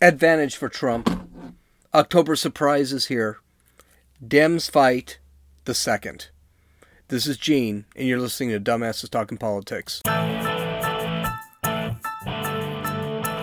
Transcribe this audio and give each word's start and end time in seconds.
advantage 0.00 0.56
for 0.56 0.68
Trump. 0.68 1.28
October 1.92 2.36
surprise 2.36 2.92
is 2.92 3.06
here. 3.06 3.38
Dems 4.24 4.70
fight 4.70 5.18
the 5.64 5.74
second. 5.74 6.28
This 7.08 7.26
is 7.26 7.36
Gene, 7.36 7.84
and 7.96 8.06
you're 8.06 8.20
listening 8.20 8.50
to 8.50 8.60
Dumbasses 8.60 9.10
Talking 9.10 9.36
Politics. 9.36 10.00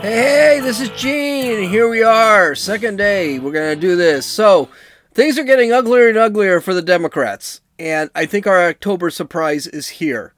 Hey, 0.01 0.59
this 0.61 0.79
is 0.79 0.89
Gene. 0.89 1.57
And 1.57 1.69
here 1.69 1.89
we 1.89 2.01
are, 2.01 2.55
second 2.55 2.97
day. 2.97 3.39
We're 3.39 3.51
going 3.51 3.75
to 3.75 3.81
do 3.81 3.95
this. 3.95 4.25
So, 4.25 4.69
things 5.13 5.37
are 5.37 5.43
getting 5.43 5.73
uglier 5.73 6.07
and 6.07 6.17
uglier 6.17 6.61
for 6.61 6.73
the 6.73 6.81
Democrats, 6.81 7.61
and 7.77 8.09
I 8.15 8.25
think 8.25 8.47
our 8.47 8.69
October 8.69 9.09
surprise 9.09 9.67
is 9.67 9.89
here. 9.89 10.33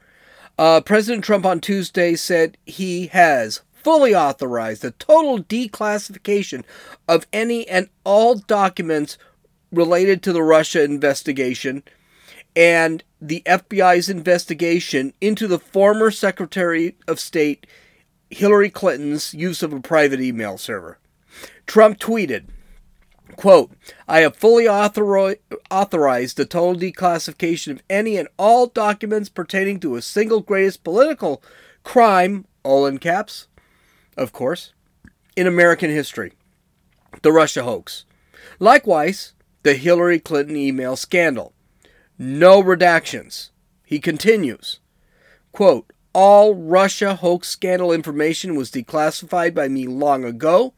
Uh, 0.57 0.81
President 0.81 1.23
Trump 1.23 1.45
on 1.45 1.61
Tuesday 1.61 2.15
said 2.15 2.57
he 2.65 3.07
has 3.07 3.61
fully 3.89 4.13
authorized 4.13 4.83
the 4.83 4.91
total 4.91 5.39
declassification 5.39 6.63
of 7.07 7.25
any 7.33 7.67
and 7.67 7.89
all 8.03 8.35
documents 8.35 9.17
related 9.71 10.21
to 10.21 10.31
the 10.31 10.43
Russia 10.43 10.83
investigation 10.83 11.81
and 12.55 13.03
the 13.19 13.41
FBI's 13.47 14.07
investigation 14.07 15.11
into 15.19 15.47
the 15.47 15.57
former 15.57 16.11
Secretary 16.11 16.97
of 17.07 17.19
State 17.19 17.65
Hillary 18.29 18.69
Clinton's 18.69 19.33
use 19.33 19.63
of 19.63 19.73
a 19.73 19.79
private 19.79 20.21
email 20.21 20.59
server. 20.59 20.99
Trump 21.65 21.97
tweeted, 21.97 22.43
quote, 23.37 23.71
I 24.07 24.19
have 24.19 24.35
fully 24.35 24.65
authori- 24.65 25.39
authorized 25.71 26.37
the 26.37 26.45
total 26.45 26.79
declassification 26.79 27.71
of 27.71 27.81
any 27.89 28.17
and 28.17 28.27
all 28.37 28.67
documents 28.67 29.29
pertaining 29.29 29.79
to 29.79 29.95
a 29.95 30.03
single 30.03 30.41
greatest 30.41 30.83
political 30.83 31.41
crime, 31.83 32.45
all 32.61 32.85
in 32.85 32.99
caps, 32.99 33.47
of 34.19 34.33
course, 34.33 34.73
in 35.35 35.47
American 35.47 35.89
history 35.89 36.33
the 37.23 37.31
Russia 37.31 37.63
hoax. 37.63 38.05
Likewise, 38.59 39.33
the 39.63 39.73
Hillary 39.73 40.19
Clinton 40.19 40.55
email 40.55 40.95
scandal. 40.95 41.53
No 42.17 42.61
redactions. 42.61 43.49
He 43.83 43.99
continues, 43.99 44.79
quote, 45.51 45.91
all 46.13 46.53
Russia 46.53 47.15
hoax 47.15 47.47
scandal 47.47 47.91
information 47.91 48.55
was 48.55 48.69
declassified 48.69 49.55
by 49.55 49.67
me 49.67 49.87
long 49.87 50.23
ago. 50.23 50.73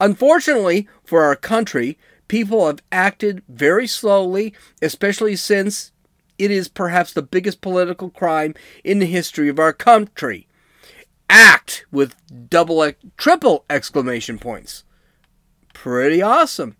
Unfortunately 0.00 0.88
for 1.04 1.22
our 1.22 1.36
country, 1.36 1.96
people 2.28 2.66
have 2.66 2.82
acted 2.90 3.42
very 3.48 3.86
slowly, 3.86 4.52
especially 4.82 5.36
since 5.36 5.92
it 6.38 6.50
is 6.50 6.68
perhaps 6.68 7.12
the 7.12 7.22
biggest 7.22 7.60
political 7.60 8.10
crime 8.10 8.54
in 8.84 8.98
the 8.98 9.06
history 9.06 9.48
of 9.48 9.58
our 9.58 9.72
country 9.72 10.46
act 11.30 11.86
with 11.90 12.14
double, 12.50 12.92
triple 13.16 13.64
exclamation 13.70 14.38
points. 14.38 14.84
Pretty 15.72 16.20
awesome. 16.20 16.76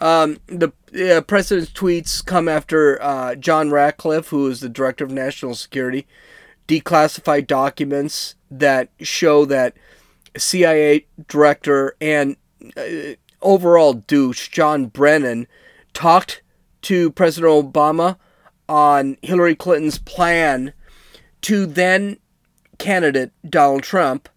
Um, 0.00 0.38
the 0.46 0.72
uh, 0.94 1.20
president's 1.22 1.70
tweets 1.70 2.24
come 2.24 2.48
after 2.48 3.00
uh, 3.00 3.36
John 3.36 3.70
Ratcliffe, 3.70 4.28
who 4.28 4.48
is 4.48 4.60
the 4.60 4.68
director 4.68 5.04
of 5.04 5.10
national 5.10 5.54
security, 5.54 6.06
declassified 6.66 7.46
documents 7.46 8.34
that 8.50 8.90
show 9.00 9.44
that 9.46 9.74
CIA 10.36 11.06
director 11.28 11.96
and 12.00 12.36
uh, 12.76 13.14
overall 13.40 13.92
douche 13.92 14.48
John 14.48 14.86
Brennan 14.86 15.46
talked 15.92 16.42
to 16.82 17.10
President 17.12 17.72
Obama 17.72 18.16
on 18.68 19.16
Hillary 19.22 19.54
Clinton's 19.54 19.98
plan 19.98 20.72
to 21.42 21.66
then 21.66 22.18
candidate 22.84 23.32
Donald 23.48 23.82
Trump 23.82 24.28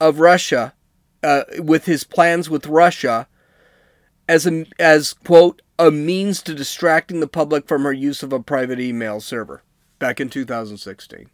of 0.00 0.18
Russia 0.18 0.74
uh, 1.22 1.44
with 1.58 1.84
his 1.84 2.02
plans 2.02 2.50
with 2.50 2.66
Russia 2.66 3.28
as 4.28 4.48
a, 4.48 4.66
as 4.80 5.12
quote 5.12 5.62
a 5.78 5.92
means 5.92 6.42
to 6.42 6.54
distracting 6.54 7.20
the 7.20 7.28
public 7.28 7.68
from 7.68 7.84
her 7.84 7.92
use 7.92 8.24
of 8.24 8.32
a 8.32 8.42
private 8.42 8.80
email 8.80 9.20
server 9.20 9.62
back 10.00 10.18
in 10.18 10.28
2016. 10.28 11.30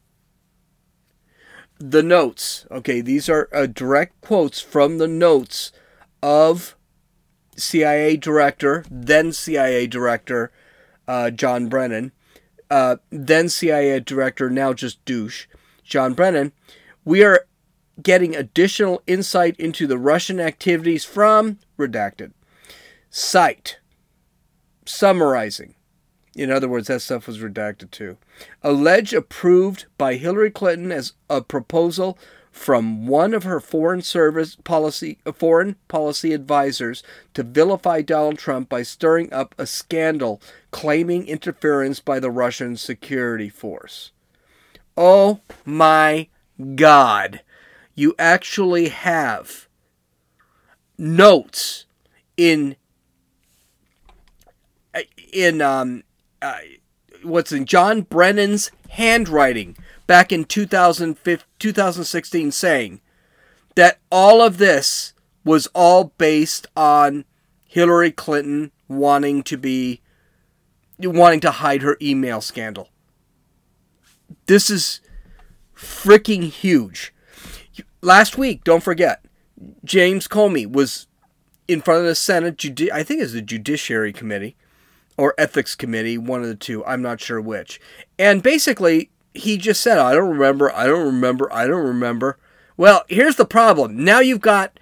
The 1.79 2.03
notes, 2.03 2.67
okay, 2.71 3.01
these 3.01 3.31
are 3.31 3.49
uh, 3.51 3.65
direct 3.65 4.21
quotes 4.21 4.61
from 4.61 4.99
the 4.99 5.09
notes 5.09 5.73
of 6.23 6.77
CIA 7.57 8.19
director, 8.19 8.85
then 8.91 9.33
CIA 9.33 9.87
director 9.87 10.53
uh, 11.09 11.31
John 11.31 11.69
Brennan, 11.69 12.13
uh, 12.71 12.97
then 13.09 13.49
CIA 13.49 14.01
director, 14.01 14.51
now 14.51 14.75
just 14.75 15.03
douche, 15.07 15.47
John 15.87 16.15
Brennan, 16.15 16.53
we 17.05 17.25
are 17.25 17.47
getting 18.03 18.35
additional 18.35 19.03
insight 19.07 19.57
into 19.57 19.87
the 19.87 19.99
Russian 19.99 20.41
activities 20.41 21.05
from 21.05 21.59
Redacted. 21.79 22.33
Cite. 23.09 23.79
Summarizing. 24.85 25.75
In 26.35 26.51
other 26.51 26.69
words, 26.69 26.89
that 26.89 27.01
stuff 27.01 27.27
was 27.27 27.39
redacted 27.39 27.91
too. 27.91 28.19
Allege 28.63 29.15
approved 29.15 29.87
by 29.97 30.15
Hillary 30.15 30.51
Clinton 30.51 30.93
as 30.93 31.15
a 31.31 31.41
proposal 31.41 32.19
from 32.53 33.07
one 33.07 33.33
of 33.33 33.45
her 33.45 33.61
foreign 33.61 34.03
service 34.03 34.57
policy 34.57 35.19
uh, 35.27 35.33
foreign 35.33 35.77
policy 35.89 36.33
advisors 36.33 37.03
to 37.35 37.43
vilify 37.43 38.03
Donald 38.03 38.39
Trump 38.39 38.69
by 38.69 38.83
stirring 38.83 39.33
up 39.33 39.55
a 39.59 39.67
scandal 39.67 40.41
claiming 40.71 41.27
interference 41.27 42.01
by 42.01 42.19
the 42.19 42.31
Russian 42.31 42.77
security 42.77 43.49
force. 43.49 44.13
Oh 44.97 45.41
my 45.65 46.29
God. 46.75 47.43
You 47.95 48.15
actually 48.19 48.89
have 48.89 49.69
notes 50.99 51.85
in 52.37 52.77
in 55.33 55.61
um 55.61 56.05
uh, 56.41 56.59
what's 57.23 57.53
in 57.53 57.67
John 57.67 58.03
Brennan's 58.03 58.71
handwriting 58.91 59.77
back 60.07 60.33
in 60.33 60.45
2016 60.45 62.53
saying 62.53 63.01
that 63.75 63.99
all 64.11 64.41
of 64.41 64.59
this 64.59 65.13
was 65.45 65.67
all 65.69 66.13
based 66.19 66.67
on 66.77 67.25
Hillary 67.65 68.11
Clinton 68.11 68.73
wanting 68.89 69.43
to 69.45 69.57
be 69.57 70.03
wanting 70.99 71.41
to 71.41 71.51
hide 71.51 71.83
her 71.83 71.97
email 72.01 72.41
scandal. 72.41 72.89
This 74.47 74.71
is 74.71 75.01
freaking 75.75 76.45
huge. 76.45 77.13
Last 78.01 78.39
week, 78.39 78.65
don't 78.65 78.83
forget, 78.83 79.25
James 79.85 80.29
Comey 80.29 80.71
was 80.71 81.07
in 81.69 81.81
front 81.81 82.01
of 82.01 82.07
the 82.07 82.15
Senate, 82.15 82.57
Judi- 82.57 82.93
I 82.93 83.03
think 83.03 83.21
it's 83.21 83.33
the 83.33 83.43
Judiciary 83.43 84.13
Committee 84.13 84.57
or 85.17 85.35
Ethics 85.39 85.75
Committee, 85.75 86.19
one 86.19 86.43
of 86.43 86.49
the 86.49 86.55
two, 86.55 86.85
I'm 86.85 87.03
not 87.03 87.21
sure 87.21 87.41
which. 87.41 87.81
And 88.19 88.43
basically, 88.43 89.11
he 89.35 89.57
just 89.57 89.81
said, 89.81 89.99
I 89.99 90.15
don't 90.15 90.31
remember, 90.31 90.73
I 90.75 90.87
don't 90.87 91.07
remember, 91.07 91.53
I 91.53 91.67
don't 91.67 91.87
remember. 91.87 92.39
Well, 92.77 93.05
here's 93.09 93.37
the 93.37 93.47
problem. 93.47 94.05
Now 94.05 94.21
you've 94.21 94.41
got 94.41 94.79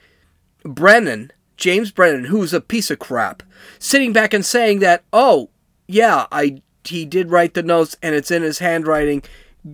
Brennan, 0.64 1.32
James 1.56 1.92
Brennan, 1.92 2.24
who's 2.24 2.52
a 2.52 2.60
piece 2.60 2.90
of 2.90 2.98
crap, 2.98 3.42
sitting 3.78 4.12
back 4.12 4.34
and 4.34 4.44
saying 4.44 4.80
that, 4.80 5.04
oh, 5.12 5.50
yeah, 5.86 6.26
I 6.32 6.62
he 6.88 7.04
did 7.04 7.30
write 7.30 7.54
the 7.54 7.62
notes 7.62 7.96
and 8.02 8.14
it's 8.14 8.30
in 8.30 8.42
his 8.42 8.58
handwriting. 8.58 9.22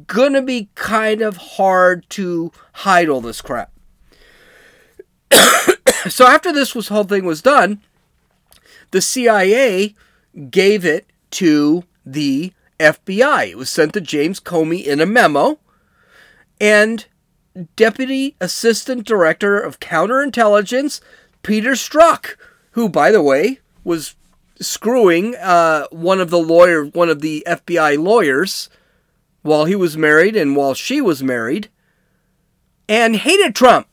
Gonna 0.06 0.42
be 0.42 0.68
kind 0.74 1.20
of 1.20 1.36
hard 1.36 2.08
to 2.10 2.52
hide 2.72 3.08
all 3.08 3.20
this 3.20 3.40
crap. 3.40 3.72
so 6.08 6.26
after 6.26 6.52
this 6.52 6.74
was 6.74 6.88
whole 6.88 7.04
thing 7.04 7.24
was 7.24 7.42
done, 7.42 7.80
the 8.90 9.00
CIA 9.00 9.94
gave 10.50 10.84
it 10.84 11.06
to 11.32 11.84
the 12.04 12.52
FBI. 12.78 13.48
It 13.48 13.58
was 13.58 13.70
sent 13.70 13.92
to 13.94 14.00
James 14.00 14.40
Comey 14.40 14.84
in 14.84 15.00
a 15.00 15.06
memo, 15.06 15.58
and 16.60 17.06
Deputy 17.76 18.36
Assistant 18.40 19.06
Director 19.06 19.58
of 19.58 19.80
Counterintelligence 19.80 21.00
Peter 21.42 21.72
Strzok, 21.72 22.36
who, 22.72 22.88
by 22.88 23.10
the 23.10 23.22
way, 23.22 23.60
was 23.84 24.14
screwing 24.60 25.34
uh, 25.36 25.86
one 25.90 26.20
of 26.20 26.30
the 26.30 26.38
lawyer, 26.38 26.84
one 26.84 27.08
of 27.08 27.20
the 27.20 27.42
FBI 27.46 28.02
lawyers, 28.02 28.68
while 29.42 29.64
he 29.64 29.74
was 29.74 29.96
married 29.96 30.36
and 30.36 30.54
while 30.54 30.74
she 30.74 31.00
was 31.00 31.22
married, 31.22 31.68
and 32.88 33.16
hated 33.16 33.54
Trump. 33.54 33.88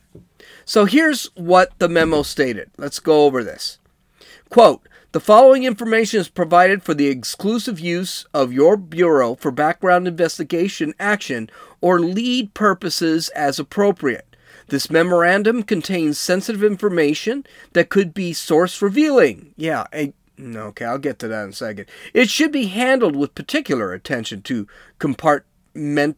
So 0.66 0.86
here's 0.86 1.25
what 1.36 1.72
the 1.80 1.88
memo 1.88 2.24
stated. 2.24 2.69
Let's 2.78 3.00
go 3.00 3.25
over 3.25 3.44
this. 3.44 3.80
Quote, 4.50 4.88
the 5.14 5.19
following 5.22 5.64
information 5.64 6.19
is 6.19 6.28
provided 6.28 6.84
for 6.84 6.94
the 6.94 7.08
exclusive 7.08 7.80
use 7.80 8.25
of 8.34 8.52
your 8.52 8.75
Bureau 8.75 9.36
for 9.36 9.52
background 9.52 10.08
investigation 10.08 10.94
action 11.00 11.50
or 11.80 12.00
lead 12.00 12.54
purposes 12.54 13.30
as 13.30 13.58
appropriate. 13.58 14.36
This 14.68 14.92
memorandum 14.92 15.64
contains 15.64 16.19
sensitive 16.19 16.64
information 16.64 17.46
that 17.72 17.90
could 17.90 18.14
be 18.14 18.34
source 18.34 18.81
revealing. 18.81 19.54
Yeah, 19.56 19.86
Okay, 20.39 20.86
I'll 20.86 21.00
get 21.00 21.19
to 21.19 21.28
that 21.28 21.44
in 21.44 21.50
a 21.50 21.54
second. 21.54 21.88
It 22.13 22.30
should 22.30 22.51
be 22.51 22.68
handled 22.68 23.16
with 23.16 23.36
particular 23.36 23.92
attention 23.94 24.42
to 24.44 24.68
compartment, 25.00 26.18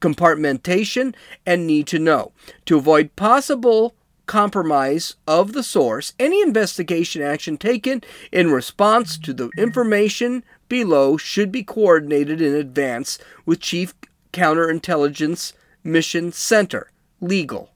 compartmentation 0.00 1.14
and 1.46 1.66
need 1.66 1.86
to 1.88 1.98
know 1.98 2.32
to 2.66 2.76
avoid 2.76 3.14
possible 3.16 3.94
compromise 4.26 5.16
of 5.26 5.52
the 5.52 5.62
source, 5.62 6.12
any 6.20 6.40
investigation 6.42 7.22
action 7.22 7.56
taken 7.56 8.02
in 8.30 8.52
response 8.52 9.18
to 9.18 9.32
the 9.32 9.50
information 9.56 10.44
below 10.68 11.16
should 11.16 11.50
be 11.50 11.64
coordinated 11.64 12.40
in 12.40 12.54
advance 12.54 13.18
with 13.46 13.60
Chief 13.60 13.94
Counterintelligence 14.32 15.54
Mission 15.82 16.30
Center, 16.30 16.90
legal. 17.20 17.70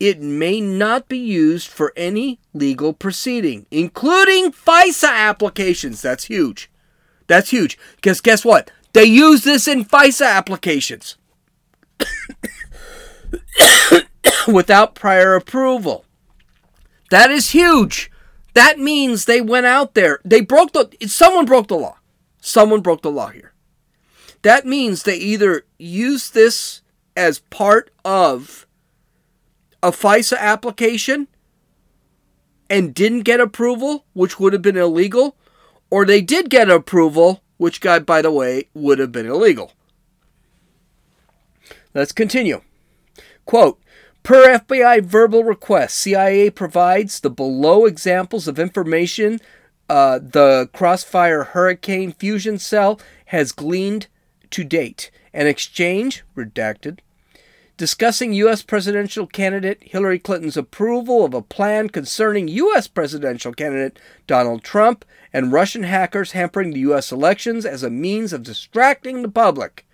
It 0.00 0.22
may 0.22 0.62
not 0.62 1.08
be 1.08 1.18
used 1.18 1.68
for 1.68 1.92
any 1.94 2.40
legal 2.54 2.94
proceeding, 2.94 3.66
including 3.70 4.50
FISA 4.50 5.08
applications. 5.08 6.00
That's 6.00 6.24
huge. 6.24 6.70
That's 7.26 7.50
huge. 7.50 7.78
Because 7.96 8.22
guess 8.22 8.42
what? 8.42 8.72
They 8.94 9.04
use 9.04 9.44
this 9.44 9.68
in 9.68 9.84
FISA 9.84 10.26
applications 10.26 11.16
without 14.48 14.94
prior 14.94 15.34
approval. 15.34 16.06
That 17.10 17.30
is 17.30 17.50
huge. 17.50 18.10
That 18.54 18.78
means 18.78 19.26
they 19.26 19.40
went 19.40 19.66
out 19.66 19.94
there. 19.94 20.20
They 20.24 20.40
broke 20.40 20.72
the. 20.72 20.88
Someone 21.06 21.44
broke 21.44 21.68
the 21.68 21.76
law. 21.76 21.98
Someone 22.40 22.80
broke 22.80 23.02
the 23.02 23.10
law 23.10 23.28
here. 23.28 23.52
That 24.42 24.64
means 24.64 25.02
they 25.02 25.16
either 25.16 25.66
used 25.78 26.32
this 26.32 26.80
as 27.16 27.40
part 27.40 27.90
of 28.04 28.66
a 29.82 29.90
FISA 29.90 30.38
application 30.38 31.28
and 32.68 32.94
didn't 32.94 33.22
get 33.22 33.40
approval, 33.40 34.04
which 34.12 34.38
would 34.38 34.52
have 34.52 34.62
been 34.62 34.76
illegal, 34.76 35.36
or 35.90 36.04
they 36.04 36.20
did 36.20 36.50
get 36.50 36.70
approval, 36.70 37.42
which, 37.56 37.80
God, 37.80 38.06
by 38.06 38.22
the 38.22 38.30
way, 38.30 38.68
would 38.74 38.98
have 38.98 39.12
been 39.12 39.26
illegal. 39.26 39.72
Let's 41.92 42.12
continue. 42.12 42.62
Quote 43.44 43.80
Per 44.22 44.58
FBI 44.58 45.02
verbal 45.04 45.44
request, 45.44 45.98
CIA 45.98 46.50
provides 46.50 47.20
the 47.20 47.30
below 47.30 47.86
examples 47.86 48.46
of 48.46 48.58
information 48.58 49.40
uh, 49.88 50.20
the 50.22 50.70
Crossfire 50.72 51.42
Hurricane 51.42 52.12
Fusion 52.12 52.58
Cell 52.58 53.00
has 53.26 53.50
gleaned 53.50 54.06
to 54.50 54.62
date. 54.62 55.10
An 55.34 55.48
exchange, 55.48 56.22
redacted, 56.36 57.00
discussing 57.80 58.34
U.S. 58.34 58.62
presidential 58.62 59.26
candidate 59.26 59.78
Hillary 59.80 60.18
Clinton's 60.18 60.58
approval 60.58 61.24
of 61.24 61.32
a 61.32 61.40
plan 61.40 61.88
concerning 61.88 62.46
U.S. 62.46 62.86
presidential 62.86 63.54
candidate 63.54 63.98
Donald 64.26 64.62
Trump 64.62 65.02
and 65.32 65.50
Russian 65.50 65.84
hackers 65.84 66.32
hampering 66.32 66.72
the 66.72 66.80
U.S. 66.80 67.10
elections 67.10 67.64
as 67.64 67.82
a 67.82 67.88
means 67.88 68.34
of 68.34 68.42
distracting 68.42 69.22
the 69.22 69.30
public 69.30 69.88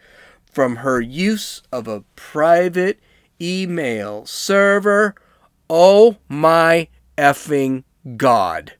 from 0.50 0.78
her 0.78 1.00
use 1.00 1.62
of 1.70 1.86
a 1.86 2.02
private 2.16 2.98
email 3.40 4.26
server. 4.26 5.14
Oh 5.70 6.16
my 6.28 6.88
effing 7.16 7.84
God. 8.16 8.72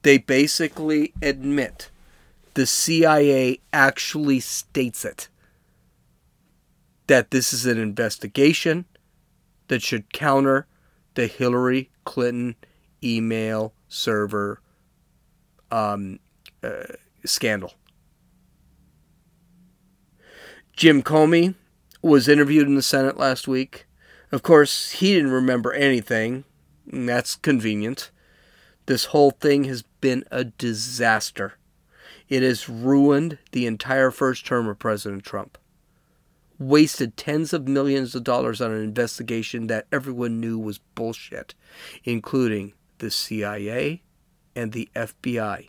They 0.00 0.16
basically 0.16 1.12
admit 1.20 1.90
the 2.54 2.64
CIA 2.64 3.60
actually 3.70 4.40
states 4.40 5.04
it 5.04 5.28
that 7.08 7.30
this 7.30 7.52
is 7.52 7.66
an 7.66 7.78
investigation 7.78 8.84
that 9.66 9.82
should 9.82 10.12
counter 10.12 10.66
the 11.14 11.26
Hillary 11.26 11.90
Clinton 12.04 12.54
email 13.02 13.72
server 13.88 14.60
um, 15.70 16.20
uh, 16.62 16.84
scandal. 17.24 17.74
Jim 20.76 21.02
Comey 21.02 21.54
was 22.02 22.28
interviewed 22.28 22.68
in 22.68 22.76
the 22.76 22.82
Senate 22.82 23.16
last 23.16 23.48
week. 23.48 23.86
Of 24.30 24.42
course, 24.42 24.92
he 24.92 25.14
didn't 25.14 25.32
remember 25.32 25.72
anything. 25.72 26.44
that's 26.86 27.36
convenient. 27.36 28.10
This 28.86 29.06
whole 29.06 29.32
thing 29.32 29.64
has 29.64 29.82
been 30.00 30.24
a 30.30 30.44
disaster. 30.44 31.54
It 32.28 32.42
has 32.42 32.68
ruined 32.68 33.38
the 33.52 33.66
entire 33.66 34.10
first 34.10 34.46
term 34.46 34.68
of 34.68 34.78
President 34.78 35.24
Trump 35.24 35.58
wasted 36.58 37.16
tens 37.16 37.52
of 37.52 37.68
millions 37.68 38.14
of 38.14 38.24
dollars 38.24 38.60
on 38.60 38.72
an 38.72 38.82
investigation 38.82 39.68
that 39.68 39.86
everyone 39.92 40.40
knew 40.40 40.58
was 40.58 40.78
bullshit, 40.94 41.54
including 42.04 42.72
the 42.98 43.10
CIA 43.10 44.02
and 44.56 44.72
the 44.72 44.88
FBI. 44.94 45.68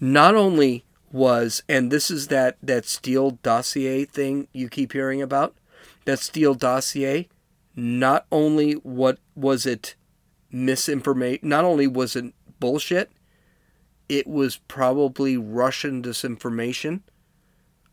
Not 0.00 0.34
only 0.34 0.84
was, 1.12 1.62
and 1.68 1.90
this 1.90 2.10
is 2.10 2.28
that, 2.28 2.56
that 2.62 2.86
Steele 2.86 3.32
dossier 3.42 4.04
thing 4.04 4.48
you 4.52 4.68
keep 4.68 4.92
hearing 4.92 5.22
about, 5.22 5.54
that 6.04 6.18
Steele 6.18 6.54
dossier, 6.54 7.28
not 7.76 8.26
only 8.32 8.72
what 8.72 9.18
was 9.36 9.64
it 9.66 9.94
misinformation, 10.50 11.48
not 11.48 11.64
only 11.64 11.86
was 11.86 12.16
it 12.16 12.34
bullshit, 12.58 13.10
it 14.08 14.26
was 14.26 14.56
probably 14.68 15.36
Russian 15.36 16.02
disinformation 16.02 17.02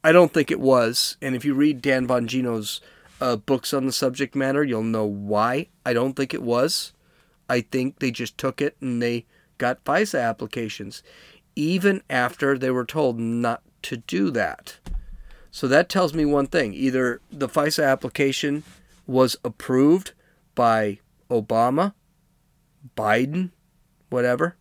I 0.05 0.11
don't 0.11 0.31
think 0.31 0.51
it 0.51 0.59
was. 0.59 1.17
And 1.19 1.33
if 1.33 1.43
you 1.43 1.55
read 1.55 1.81
Dan 1.81 2.07
Bongino's 2.07 2.79
uh, 3.19 3.37
books 3.37 3.73
on 3.73 3.87
the 3.87 3.91
subject 3.91 4.35
matter, 4.35 4.63
you'll 4.63 4.83
know 4.83 5.03
why 5.03 5.69
I 5.83 5.93
don't 5.93 6.13
think 6.13 6.31
it 6.31 6.43
was. 6.43 6.93
I 7.49 7.61
think 7.61 7.97
they 7.97 8.11
just 8.11 8.37
took 8.37 8.61
it 8.61 8.77
and 8.79 9.01
they 9.01 9.25
got 9.57 9.83
FISA 9.83 10.21
applications, 10.21 11.01
even 11.55 12.03
after 12.07 12.55
they 12.55 12.69
were 12.69 12.85
told 12.85 13.19
not 13.19 13.63
to 13.81 13.97
do 13.97 14.29
that. 14.29 14.77
So 15.49 15.67
that 15.69 15.89
tells 15.89 16.13
me 16.13 16.23
one 16.23 16.45
thing 16.45 16.75
either 16.75 17.19
the 17.31 17.49
FISA 17.49 17.83
application 17.83 18.61
was 19.07 19.37
approved 19.43 20.11
by 20.53 20.99
Obama, 21.31 21.95
Biden, 22.95 23.49
whatever. 24.11 24.55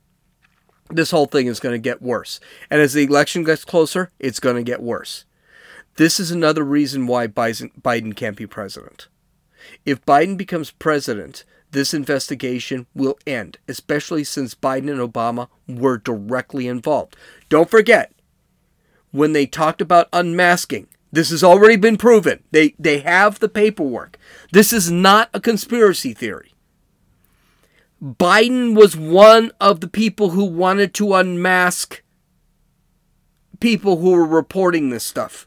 This 0.88 1.10
whole 1.10 1.26
thing 1.26 1.48
is 1.48 1.60
going 1.60 1.74
to 1.74 1.78
get 1.78 2.00
worse. 2.00 2.40
And 2.70 2.80
as 2.80 2.94
the 2.94 3.04
election 3.04 3.44
gets 3.44 3.66
closer, 3.66 4.10
it's 4.18 4.40
going 4.40 4.56
to 4.56 4.62
get 4.62 4.82
worse. 4.82 5.26
This 5.96 6.18
is 6.18 6.30
another 6.30 6.64
reason 6.64 7.06
why 7.06 7.26
Biden 7.28 8.16
can't 8.16 8.36
be 8.36 8.46
president. 8.46 9.08
If 9.86 10.04
Biden 10.04 10.36
becomes 10.36 10.70
president, 10.72 11.44
this 11.70 11.94
investigation 11.94 12.86
will 12.94 13.18
end, 13.26 13.58
especially 13.68 14.24
since 14.24 14.54
Biden 14.54 14.90
and 14.90 15.00
Obama 15.00 15.48
were 15.68 15.98
directly 15.98 16.66
involved. 16.66 17.16
Don't 17.48 17.70
forget, 17.70 18.12
when 19.10 19.32
they 19.32 19.46
talked 19.46 19.80
about 19.80 20.08
unmasking, 20.12 20.88
this 21.12 21.30
has 21.30 21.44
already 21.44 21.76
been 21.76 21.96
proven. 21.96 22.42
They, 22.50 22.74
they 22.78 22.98
have 23.00 23.38
the 23.38 23.48
paperwork. 23.48 24.18
This 24.52 24.72
is 24.72 24.90
not 24.90 25.30
a 25.32 25.40
conspiracy 25.40 26.12
theory. 26.12 26.52
Biden 28.02 28.74
was 28.74 28.96
one 28.96 29.52
of 29.60 29.80
the 29.80 29.88
people 29.88 30.30
who 30.30 30.44
wanted 30.44 30.92
to 30.94 31.14
unmask 31.14 32.02
people 33.60 33.98
who 33.98 34.10
were 34.10 34.26
reporting 34.26 34.90
this 34.90 35.04
stuff. 35.04 35.46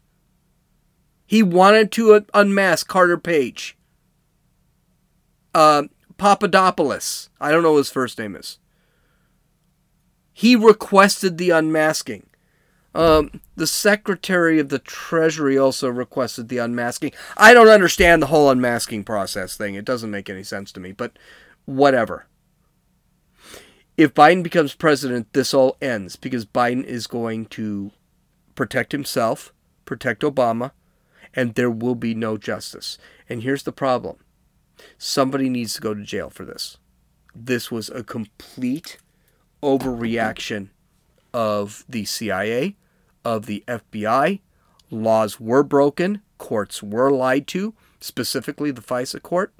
He 1.27 1.43
wanted 1.43 1.91
to 1.91 2.25
unmask 2.33 2.87
Carter 2.87 3.17
Page. 3.17 3.77
Uh, 5.53 5.83
Papadopoulos. 6.17 7.29
I 7.39 7.51
don't 7.51 7.61
know 7.63 7.73
what 7.73 7.79
his 7.79 7.91
first 7.91 8.17
name 8.17 8.35
is. 8.35 8.57
He 10.31 10.55
requested 10.55 11.37
the 11.37 11.49
unmasking. 11.49 12.27
Um, 12.95 13.41
the 13.55 13.67
Secretary 13.67 14.59
of 14.59 14.69
the 14.69 14.79
Treasury 14.79 15.57
also 15.57 15.89
requested 15.89 16.47
the 16.47 16.59
unmasking. 16.59 17.11
I 17.35 17.53
don't 17.53 17.67
understand 17.67 18.21
the 18.21 18.27
whole 18.27 18.49
unmasking 18.49 19.03
process 19.03 19.57
thing. 19.57 19.75
It 19.75 19.85
doesn't 19.85 20.09
make 20.09 20.29
any 20.29 20.43
sense 20.43 20.71
to 20.71 20.79
me, 20.79 20.93
but 20.93 21.19
whatever. 21.65 22.25
If 23.97 24.13
Biden 24.13 24.43
becomes 24.43 24.75
president, 24.75 25.33
this 25.33 25.53
all 25.53 25.75
ends 25.81 26.15
because 26.15 26.45
Biden 26.45 26.83
is 26.83 27.05
going 27.05 27.47
to 27.47 27.91
protect 28.55 28.91
himself, 28.93 29.53
protect 29.85 30.21
Obama, 30.21 30.71
and 31.37 31.53
there 31.53 31.69
will 31.69 31.95
be 31.95 32.15
no 32.15 32.35
justice. 32.35 32.97
And 33.29 33.43
here's 33.43 33.63
the 33.63 33.71
problem 33.71 34.17
somebody 34.97 35.47
needs 35.49 35.75
to 35.75 35.81
go 35.81 35.93
to 35.93 36.03
jail 36.03 36.29
for 36.29 36.43
this. 36.43 36.77
This 37.33 37.71
was 37.71 37.89
a 37.89 38.03
complete 38.03 38.97
overreaction 39.61 40.69
of 41.33 41.85
the 41.87 42.05
CIA, 42.05 42.75
of 43.23 43.45
the 43.45 43.63
FBI. 43.67 44.39
Laws 44.89 45.39
were 45.39 45.63
broken, 45.63 46.21
courts 46.39 46.81
were 46.81 47.11
lied 47.11 47.45
to, 47.47 47.75
specifically 47.99 48.71
the 48.71 48.81
FISA 48.81 49.21
court. 49.21 49.53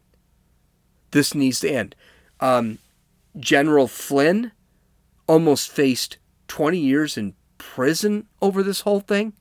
This 1.12 1.36
needs 1.36 1.60
to 1.60 1.70
end. 1.70 1.96
Um, 2.40 2.80
General 3.40 3.88
Flynn 3.88 4.52
almost 5.28 5.70
faced 5.70 6.18
20 6.48 6.80
years 6.80 7.18
in 7.18 7.36
prison 7.58 8.28
over 8.42 8.64
this 8.64 8.82
whole 8.82 9.00
thing. 9.00 9.34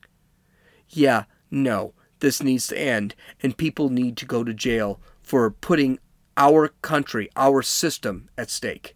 Yeah, 0.89 1.23
no 1.49 1.93
this 2.19 2.41
needs 2.41 2.67
to 2.67 2.79
end, 2.79 3.15
and 3.41 3.57
people 3.57 3.89
need 3.89 4.17
to 4.17 4.25
go 4.25 4.43
to 4.43 4.53
jail 4.53 4.99
for 5.21 5.49
putting 5.51 5.99
our 6.35 6.69
country, 6.81 7.29
our 7.35 7.61
system 7.61 8.29
at 8.37 8.49
stake. 8.49 8.95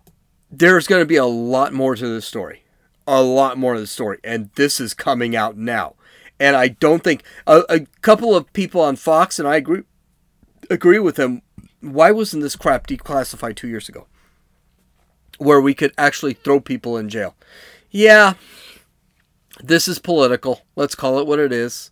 There's 0.50 0.88
going 0.88 1.02
to 1.02 1.08
be 1.08 1.16
a 1.16 1.26
lot 1.26 1.74
more 1.74 1.96
to 1.96 2.08
this 2.08 2.26
story. 2.26 2.64
A 3.08 3.22
lot 3.22 3.58
more 3.58 3.74
to 3.74 3.80
the 3.80 3.88
story. 3.88 4.20
And 4.24 4.52
this 4.56 4.80
is 4.80 4.94
coming 4.94 5.36
out 5.36 5.58
now. 5.58 5.96
And 6.40 6.56
I 6.56 6.70
don't 6.70 7.04
think 7.04 7.24
a, 7.48 7.64
a 7.70 7.80
couple 8.02 8.36
of 8.36 8.52
people 8.54 8.82
on 8.82 8.96
Fox, 8.96 9.40
and 9.40 9.48
I 9.48 9.56
agree, 9.58 9.84
agree 10.70 11.00
with 11.00 11.18
him. 11.18 11.42
Why 11.82 12.12
wasn't 12.12 12.44
this 12.44 12.56
crap 12.56 12.88
declassified 12.88 13.56
two 13.56 13.68
years 13.68 13.90
ago? 13.90 14.08
Where 15.38 15.62
we 15.62 15.74
could 15.74 15.94
actually 15.98 16.34
throw 16.34 16.60
people 16.60 16.98
in 16.98 17.10
jail. 17.10 17.36
Yeah, 17.90 18.34
this 19.60 19.88
is 19.88 20.00
political. 20.00 20.62
Let's 20.76 20.96
call 20.96 21.20
it 21.20 21.28
what 21.28 21.40
it 21.40 21.52
is. 21.52 21.92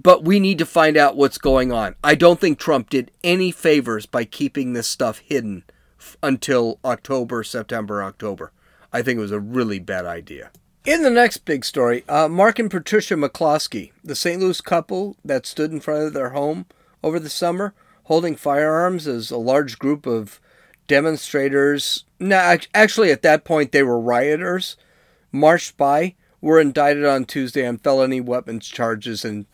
But 0.00 0.24
we 0.24 0.38
need 0.38 0.58
to 0.58 0.66
find 0.66 0.96
out 0.96 1.16
what's 1.16 1.38
going 1.38 1.72
on. 1.72 1.96
I 2.04 2.14
don't 2.14 2.38
think 2.38 2.58
Trump 2.58 2.88
did 2.88 3.10
any 3.24 3.50
favors 3.50 4.06
by 4.06 4.24
keeping 4.24 4.72
this 4.72 4.86
stuff 4.86 5.18
hidden 5.18 5.64
f- 5.98 6.16
until 6.22 6.78
October, 6.84 7.42
September, 7.42 8.02
October. 8.02 8.52
I 8.92 9.02
think 9.02 9.18
it 9.18 9.22
was 9.22 9.32
a 9.32 9.40
really 9.40 9.80
bad 9.80 10.06
idea. 10.06 10.50
In 10.84 11.02
the 11.02 11.10
next 11.10 11.38
big 11.38 11.64
story, 11.64 12.04
uh, 12.08 12.28
Mark 12.28 12.58
and 12.58 12.70
Patricia 12.70 13.14
McCloskey, 13.14 13.90
the 14.04 14.14
St. 14.14 14.40
Louis 14.40 14.60
couple 14.60 15.16
that 15.24 15.46
stood 15.46 15.72
in 15.72 15.80
front 15.80 16.04
of 16.04 16.12
their 16.12 16.30
home 16.30 16.66
over 17.02 17.18
the 17.18 17.28
summer 17.28 17.74
holding 18.04 18.36
firearms 18.36 19.06
as 19.06 19.30
a 19.30 19.36
large 19.36 19.78
group 19.78 20.06
of 20.06 20.40
demonstrators, 20.86 22.04
no, 22.18 22.56
actually 22.72 23.10
at 23.10 23.20
that 23.20 23.44
point 23.44 23.70
they 23.70 23.82
were 23.82 24.00
rioters, 24.00 24.76
marched 25.30 25.76
by, 25.76 26.14
were 26.40 26.58
indicted 26.58 27.04
on 27.04 27.26
Tuesday 27.26 27.66
on 27.66 27.76
felony 27.76 28.20
weapons 28.20 28.66
charges 28.66 29.26
and 29.26 29.44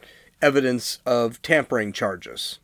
evidence 0.45 0.99
of 1.07 1.41
tampering 1.41 1.91
charges. 1.91 2.59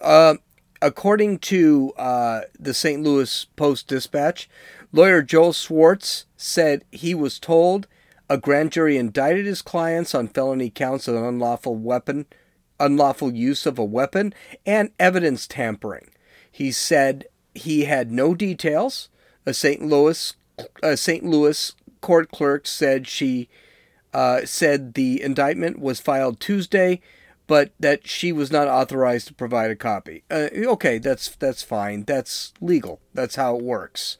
Uh, 0.00 0.36
according 0.80 1.38
to 1.38 1.92
uh, 1.98 2.40
the 2.58 2.72
St. 2.72 3.02
Louis 3.02 3.44
Post 3.54 3.88
Dispatch, 3.88 4.48
lawyer 4.90 5.20
Joel 5.20 5.52
Schwartz 5.52 6.24
said 6.38 6.84
he 6.90 7.14
was 7.14 7.38
told 7.38 7.86
a 8.30 8.38
grand 8.38 8.72
jury 8.72 8.96
indicted 8.96 9.44
his 9.44 9.60
clients 9.60 10.14
on 10.14 10.28
felony 10.28 10.70
counts 10.70 11.08
of 11.08 11.14
unlawful 11.16 11.74
weapon, 11.74 12.26
unlawful 12.80 13.32
use 13.32 13.66
of 13.66 13.78
a 13.78 13.84
weapon, 13.84 14.32
and 14.64 14.92
evidence 14.98 15.46
tampering. 15.46 16.08
He 16.50 16.72
said 16.72 17.26
he 17.54 17.84
had 17.84 18.10
no 18.10 18.34
details. 18.34 19.10
A 19.44 19.52
St. 19.52 19.82
Louis, 19.82 20.34
a 20.82 20.96
St. 20.96 21.24
Louis 21.24 21.74
court 22.00 22.30
clerk 22.30 22.66
said 22.66 23.06
she 23.06 23.48
uh, 24.14 24.44
said 24.44 24.94
the 24.94 25.22
indictment 25.22 25.78
was 25.78 26.00
filed 26.00 26.40
Tuesday 26.40 27.00
but 27.48 27.72
that 27.80 28.06
she 28.06 28.30
was 28.30 28.52
not 28.52 28.68
authorized 28.68 29.26
to 29.26 29.34
provide 29.34 29.70
a 29.72 29.76
copy. 29.76 30.22
Uh, 30.30 30.48
okay, 30.54 30.98
that's 30.98 31.34
that's 31.36 31.64
fine. 31.64 32.04
That's 32.04 32.52
legal. 32.60 33.00
That's 33.12 33.34
how 33.34 33.56
it 33.56 33.64
works. 33.64 34.18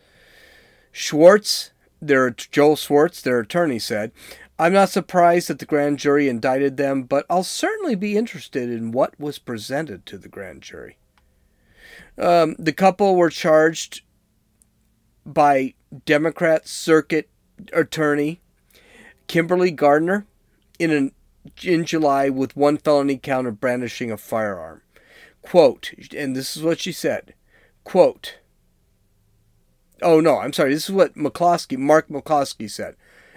Schwartz, 0.91 1.71
their 2.01 2.31
Joel 2.31 2.75
Schwartz, 2.75 3.21
their 3.21 3.39
attorney 3.39 3.79
said, 3.79 4.13
"I'm 4.59 4.73
not 4.73 4.89
surprised 4.89 5.49
that 5.49 5.59
the 5.59 5.67
grand 5.67 5.99
jury 5.99 6.27
indicted 6.27 6.79
them, 6.79 7.03
but 7.03 7.27
I'll 7.29 7.45
certainly 7.45 7.95
be 7.95 8.17
interested 8.17 8.71
in 8.71 8.93
what 8.93 9.21
was 9.21 9.39
presented 9.39 10.07
to 10.07 10.17
the 10.17 10.29
grand 10.29 10.63
jury." 10.63 10.97
Um, 12.17 12.57
the 12.59 12.73
couple 12.73 13.15
were 13.15 13.31
charged 13.31 14.01
by 15.27 15.75
Democrat 16.07 16.67
Circuit 16.67 17.29
Attorney 17.75 18.41
Kimberly 19.29 19.71
Gardner 19.71 20.27
in 20.79 20.91
an 20.91 21.13
in 21.63 21.85
July 21.85 22.29
with 22.29 22.57
one 22.57 22.77
felony 22.77 23.17
count 23.17 23.47
of 23.47 23.61
brandishing 23.61 24.11
a 24.11 24.17
firearm. 24.17 24.83
Quote, 25.43 25.93
and 26.15 26.35
this 26.35 26.57
is 26.57 26.63
what 26.63 26.81
she 26.81 26.93
said. 26.93 27.35
Quote. 27.85 28.39
Oh 30.03 30.21
no, 30.21 30.39
I'm 30.39 30.53
sorry. 30.53 30.75
This 30.75 30.89
is 30.89 30.95
what 30.95 31.15
McCloskey, 31.15 31.79
Mark 31.79 32.09
McCloskey 32.09 32.71
said. 32.71 32.97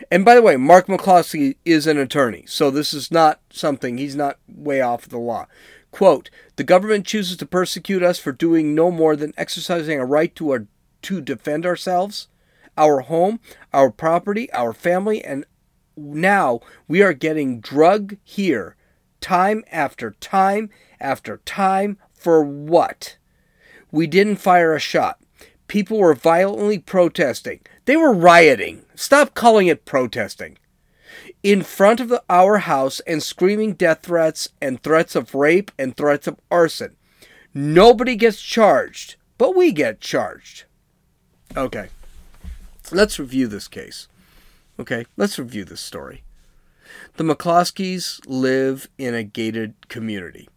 And 0.09 0.25
by 0.25 0.35
the 0.35 0.41
way, 0.41 0.57
Mark 0.57 0.87
McCloskey 0.87 1.57
is 1.63 1.87
an 1.87 1.97
attorney, 1.97 2.43
so 2.47 2.71
this 2.71 2.93
is 2.93 3.11
not 3.11 3.39
something 3.51 3.97
he's 3.97 4.15
not 4.15 4.39
way 4.47 4.81
off 4.81 5.07
the 5.07 5.19
law. 5.19 5.47
Quote, 5.91 6.29
the 6.55 6.63
government 6.63 7.05
chooses 7.05 7.37
to 7.37 7.45
persecute 7.45 8.01
us 8.01 8.17
for 8.17 8.31
doing 8.31 8.73
no 8.73 8.91
more 8.91 9.15
than 9.15 9.33
exercising 9.37 9.99
a 9.99 10.05
right 10.05 10.33
to 10.35 10.51
our, 10.51 10.67
to 11.03 11.21
defend 11.21 11.65
ourselves, 11.65 12.27
our 12.77 13.01
home, 13.01 13.39
our 13.73 13.91
property, 13.91 14.51
our 14.53 14.73
family, 14.73 15.23
and 15.23 15.45
now 16.01 16.59
we 16.87 17.01
are 17.01 17.13
getting 17.13 17.59
drug 17.59 18.17
here 18.23 18.75
time 19.21 19.63
after 19.71 20.11
time 20.11 20.69
after 20.99 21.37
time 21.45 21.97
for 22.11 22.43
what? 22.43 23.17
We 23.91 24.07
didn't 24.07 24.37
fire 24.37 24.73
a 24.73 24.79
shot. 24.79 25.19
People 25.67 25.99
were 25.99 26.13
violently 26.13 26.79
protesting. 26.79 27.61
They 27.85 27.95
were 27.95 28.13
rioting. 28.13 28.85
Stop 28.95 29.33
calling 29.33 29.67
it 29.67 29.85
protesting. 29.85 30.57
In 31.43 31.61
front 31.63 31.99
of 31.99 32.09
the, 32.09 32.21
our 32.29 32.59
house 32.59 32.99
and 33.01 33.23
screaming 33.23 33.73
death 33.73 34.03
threats 34.03 34.49
and 34.61 34.81
threats 34.81 35.15
of 35.15 35.33
rape 35.33 35.71
and 35.79 35.95
threats 35.95 36.27
of 36.27 36.39
arson. 36.49 36.95
Nobody 37.53 38.15
gets 38.15 38.41
charged, 38.41 39.15
but 39.37 39.55
we 39.55 39.71
get 39.71 39.99
charged. 39.99 40.65
Okay. 41.55 41.89
Let's 42.91 43.19
review 43.19 43.47
this 43.47 43.67
case. 43.67 44.07
Okay, 44.81 45.05
let's 45.15 45.37
review 45.37 45.63
this 45.63 45.79
story. 45.79 46.23
The 47.17 47.23
McCloskeys 47.23 48.19
live 48.25 48.89
in 48.97 49.13
a 49.13 49.23
gated 49.23 49.75
community. 49.89 50.49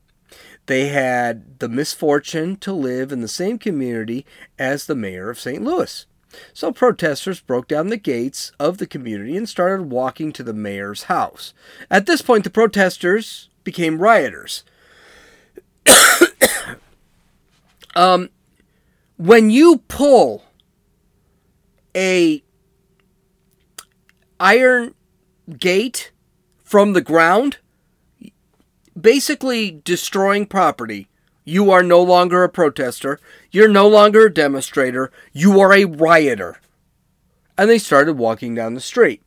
They 0.64 0.87
had 0.87 1.59
the 1.59 1.69
misfortune 1.69 2.57
to 2.57 2.73
live 2.73 3.12
in 3.12 3.21
the 3.21 3.28
same 3.28 3.59
community 3.59 4.25
as 4.59 4.87
the 4.87 4.95
mayor 4.95 5.28
of 5.28 5.38
St. 5.38 5.62
Louis. 5.62 6.07
So 6.54 6.73
protesters 6.73 7.40
broke 7.40 7.69
down 7.69 7.88
the 7.88 7.99
gates 7.99 8.50
of 8.59 8.78
the 8.78 8.87
community 8.87 9.37
and 9.37 9.47
started 9.47 9.90
walking 9.90 10.33
to 10.33 10.43
the 10.43 10.54
mayor's 10.54 11.02
house. 11.02 11.52
At 11.90 12.07
this 12.07 12.23
point, 12.23 12.45
the 12.45 12.50
protesters 12.50 13.50
became 13.62 14.00
rioters. 14.00 14.64
um, 17.95 18.31
when 19.19 19.50
you 19.50 19.83
pull 19.87 20.45
a 21.95 22.43
iron 24.40 24.94
gate 25.58 26.10
from 26.62 26.92
the 26.92 27.00
ground, 27.00 27.58
basically 28.98 29.80
destroying 29.84 30.46
property. 30.46 31.08
You 31.44 31.70
are 31.70 31.82
no 31.82 32.02
longer 32.02 32.42
a 32.42 32.48
protester. 32.48 33.20
You're 33.50 33.68
no 33.68 33.86
longer 33.86 34.26
a 34.26 34.32
demonstrator. 34.32 35.12
You 35.32 35.60
are 35.60 35.72
a 35.72 35.84
rioter. 35.84 36.56
And 37.58 37.68
they 37.68 37.78
started 37.78 38.14
walking 38.14 38.54
down 38.54 38.74
the 38.74 38.80
street. 38.80 39.22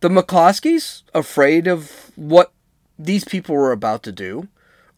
The 0.00 0.08
McCloskeys, 0.08 1.02
afraid 1.12 1.66
of 1.66 2.12
what 2.14 2.52
these 2.98 3.24
people 3.24 3.54
were 3.54 3.72
about 3.72 4.02
to 4.04 4.12
do, 4.12 4.48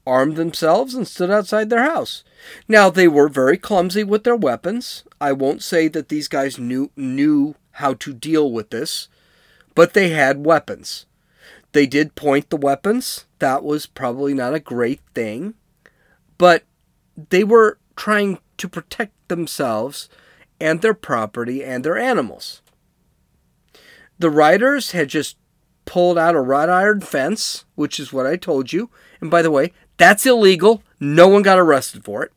armed 0.07 0.37
themselves 0.37 0.95
and 0.95 1.07
stood 1.07 1.31
outside 1.31 1.69
their 1.71 1.83
house. 1.83 2.23
Now 2.69 2.91
they 2.91 3.09
were 3.09 3.29
very 3.29 3.59
clumsy 3.59 4.05
with 4.05 4.25
their 4.25 4.37
weapons. 4.37 5.05
I 5.21 5.33
won't 5.33 5.63
say 5.63 5.89
that 5.89 6.09
these 6.09 6.29
guys 6.29 6.59
knew 6.59 6.91
knew 6.97 7.57
how 7.77 7.95
to 7.95 8.13
deal 8.13 8.51
with 8.51 8.71
this, 8.71 9.09
but 9.75 9.95
they 9.95 10.11
had 10.11 10.45
weapons. 10.45 11.07
They 11.73 11.87
did 11.87 12.15
point 12.15 12.49
the 12.49 12.57
weapons. 12.57 13.27
That 13.39 13.63
was 13.63 13.87
probably 13.87 14.33
not 14.33 14.55
a 14.55 14.61
great 14.61 15.01
thing, 15.15 15.55
but 16.39 16.65
they 17.31 17.45
were 17.45 17.79
trying 17.97 18.39
to 18.57 18.69
protect 18.69 19.13
themselves 19.29 20.09
and 20.61 20.81
their 20.81 20.95
property 20.95 21.63
and 21.63 21.85
their 21.85 21.99
animals. 21.99 22.63
The 24.19 24.31
riders 24.31 24.93
had 24.93 25.09
just 25.09 25.37
pulled 25.85 26.17
out 26.17 26.35
a 26.35 26.41
wrought 26.41 26.71
iron 26.71 27.03
fence, 27.03 27.67
which 27.75 28.01
is 28.01 28.13
what 28.13 28.27
I 28.27 28.37
told 28.37 28.73
you. 28.73 28.91
And 29.21 29.31
by 29.31 29.43
the 29.43 29.51
way, 29.51 29.73
that's 29.99 30.25
illegal. 30.25 30.83
No 30.99 31.29
one 31.29 31.43
got 31.43 31.59
arrested 31.59 32.05
for 32.05 32.23
it. 32.23 32.33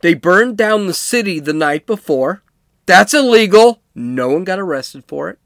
They 0.00 0.14
burned 0.14 0.56
down 0.56 0.86
the 0.86 0.94
city 0.94 1.38
the 1.38 1.52
night 1.52 1.86
before. 1.86 2.42
That's 2.90 3.14
illegal. 3.14 3.82
No 3.94 4.30
one 4.30 4.42
got 4.42 4.58
arrested 4.58 5.04
for 5.06 5.30
it. 5.30 5.38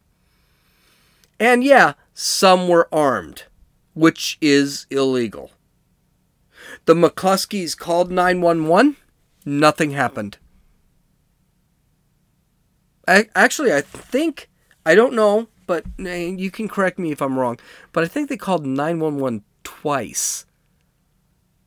And 1.38 1.62
yeah, 1.62 1.92
some 2.14 2.68
were 2.68 2.88
armed, 2.90 3.42
which 3.92 4.38
is 4.40 4.86
illegal. 4.88 5.50
The 6.86 6.94
McCloskeys 6.94 7.76
called 7.76 8.10
911. 8.10 8.96
Nothing 9.44 9.90
happened. 9.90 10.38
I, 13.06 13.28
actually, 13.34 13.74
I 13.74 13.82
think, 13.82 14.48
I 14.86 14.94
don't 14.94 15.12
know, 15.12 15.48
but 15.66 15.84
eh, 15.98 16.34
you 16.38 16.50
can 16.50 16.66
correct 16.66 16.98
me 16.98 17.12
if 17.12 17.20
I'm 17.20 17.38
wrong, 17.38 17.58
but 17.92 18.02
I 18.02 18.08
think 18.08 18.30
they 18.30 18.38
called 18.38 18.64
911 18.64 19.44
twice. 19.64 20.46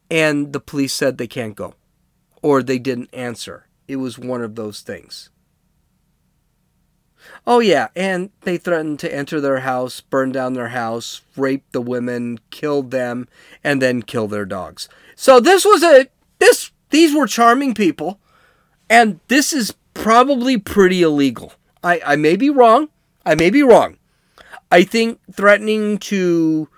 And 0.10 0.54
the 0.54 0.60
police 0.60 0.94
said 0.94 1.20
they 1.20 1.28
can't 1.28 1.56
go. 1.56 1.76
Or 2.42 2.64
they 2.64 2.80
didn't 2.80 3.14
answer. 3.14 3.68
It 3.88 3.98
was 3.98 4.18
one 4.18 4.42
of 4.42 4.56
those 4.56 4.82
things. 4.82 5.30
Oh, 7.46 7.60
yeah, 7.60 7.88
and 7.96 8.30
they 8.42 8.58
threatened 8.58 9.00
to 9.00 9.14
enter 9.14 9.40
their 9.40 9.60
house, 9.60 10.02
burn 10.02 10.32
down 10.32 10.54
their 10.54 10.70
house, 10.70 11.22
rape 11.36 11.64
the 11.72 11.82
women, 11.82 12.40
kill 12.50 12.84
them, 12.84 13.28
and 13.64 13.82
then 13.82 14.02
kill 14.02 14.28
their 14.28 14.46
dogs. 14.46 14.90
So 15.16 15.40
this 15.40 15.66
was 15.66 15.84
a 15.84 16.08
this 16.40 16.72
these 16.90 17.16
were 17.16 17.28
charming 17.28 17.74
people, 17.74 18.20
and 18.90 19.20
this 19.28 19.54
is 19.54 19.74
probably 19.94 20.58
pretty 20.58 21.02
illegal. 21.02 21.54
I, 21.84 22.02
I 22.06 22.16
may 22.16 22.36
be 22.36 22.50
wrong. 22.50 22.90
I 23.26 23.36
may 23.36 23.50
be 23.50 23.64
wrong. 23.64 23.98
I 24.72 24.84
think 24.84 25.20
threatening 25.32 25.98
to 26.00 26.70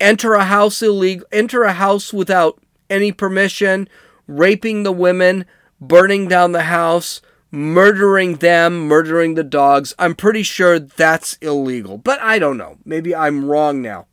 enter 0.00 0.34
a 0.34 0.44
house 0.44 0.82
illegal, 0.82 1.26
enter 1.32 1.62
a 1.62 1.72
house 1.72 2.12
without 2.12 2.60
any 2.90 3.12
permission, 3.12 3.88
raping 4.26 4.82
the 4.82 4.92
women, 4.92 5.44
burning 5.80 6.28
down 6.28 6.52
the 6.52 6.64
house, 6.64 7.20
murdering 7.52 8.36
them, 8.36 8.88
murdering 8.88 9.34
the 9.34 9.44
dogs. 9.44 9.94
I'm 9.98 10.16
pretty 10.16 10.42
sure 10.42 10.78
that's 10.78 11.34
illegal, 11.34 11.98
but 11.98 12.18
I 12.20 12.38
don't 12.38 12.56
know. 12.56 12.78
Maybe 12.84 13.14
I'm 13.14 13.44
wrong 13.44 13.82
now. 13.82 14.06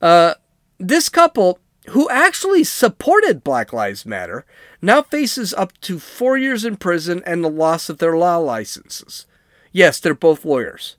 Uh, 0.00 0.34
this 0.78 1.08
couple, 1.10 1.60
who 1.90 2.08
actually 2.08 2.64
supported 2.64 3.44
Black 3.44 3.72
Lives 3.72 4.06
Matter, 4.06 4.46
now 4.80 5.02
faces 5.02 5.52
up 5.54 5.78
to 5.82 5.98
four 5.98 6.38
years 6.38 6.64
in 6.64 6.76
prison 6.76 7.22
and 7.26 7.44
the 7.44 7.50
loss 7.50 7.88
of 7.88 7.98
their 7.98 8.16
law 8.16 8.38
licenses. 8.38 9.26
Yes, 9.70 10.00
they're 10.00 10.14
both 10.14 10.44
lawyers. 10.44 10.96